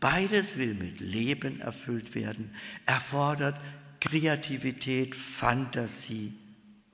Beides 0.00 0.58
will 0.58 0.74
mit 0.74 1.00
Leben 1.00 1.60
erfüllt 1.60 2.14
werden, 2.14 2.50
erfordert 2.84 3.58
Kreativität, 4.00 5.14
Fantasie 5.14 6.34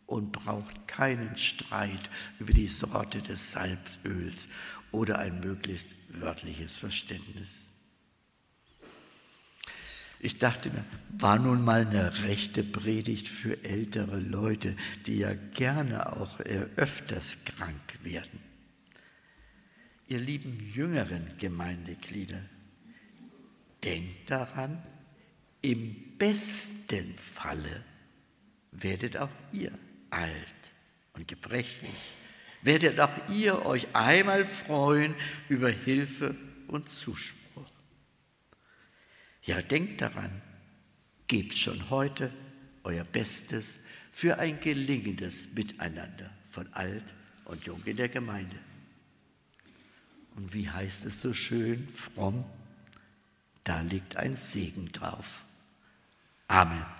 und 0.07 0.31
braucht 0.31 0.87
keinen 0.87 1.37
Streit 1.37 2.09
über 2.39 2.53
die 2.53 2.69
Sorte 2.69 3.21
des 3.21 3.53
Salböls 3.53 4.49
oder 4.93 5.19
ein 5.19 5.41
möglichst 5.41 5.89
wörtliches 6.21 6.79
Verständnis. 6.79 7.71
Ich 10.23 10.39
dachte 10.39 10.71
mir, 10.71 10.85
war 11.19 11.39
nun 11.39 11.65
mal 11.65 11.87
eine 11.87 12.23
rechte 12.25 12.63
Predigt 12.63 13.27
für 13.29 13.65
ältere 13.65 14.21
Leute, 14.21 14.77
die 15.07 15.19
ja 15.19 15.33
gerne 15.55 16.15
auch 16.15 16.41
öfters 16.77 17.39
krank 17.47 17.99
werden. 18.03 18.41
Ihr 20.09 20.19
lieben 20.19 20.71
jüngeren 20.75 21.39
Gemeindeglieder, 21.39 22.43
denkt 23.83 24.31
daran, 24.31 24.83
im 25.63 26.17
besten 26.19 27.15
Falle 27.17 27.85
werdet 28.73 29.17
auch 29.17 29.31
ihr 29.53 29.73
alt 30.11 30.73
und 31.15 31.29
gebrechlich, 31.29 32.15
werdet 32.63 33.01
auch 33.01 33.13
ihr 33.31 33.65
euch 33.65 33.87
einmal 33.95 34.45
freuen 34.45 35.15
über 35.49 35.71
Hilfe 35.71 36.35
und 36.69 36.89
Zuspruch. 36.89 37.50
Ja, 39.43 39.63
denkt 39.63 40.01
daran, 40.01 40.43
gebt 41.27 41.57
schon 41.57 41.91
heute 41.91 42.33
euer 42.85 43.05
Bestes 43.05 43.81
für 44.13 44.39
ein 44.39 44.61
gelingendes 44.61 45.55
Miteinander 45.55 46.31
von 46.51 46.73
alt 46.73 47.15
und 47.45 47.65
jung 47.65 47.83
in 47.85 47.97
der 47.97 48.09
Gemeinde. 48.09 48.57
Und 50.37 50.53
wie 50.55 50.69
heißt 50.69 51.05
es 51.05 51.21
so 51.21 51.33
schön, 51.33 51.89
fromm? 51.89 52.45
Da 53.65 53.81
liegt 53.83 54.17
ein 54.17 54.35
Segen 54.35 54.89
drauf. 54.89 55.45
Amen. 56.49 57.00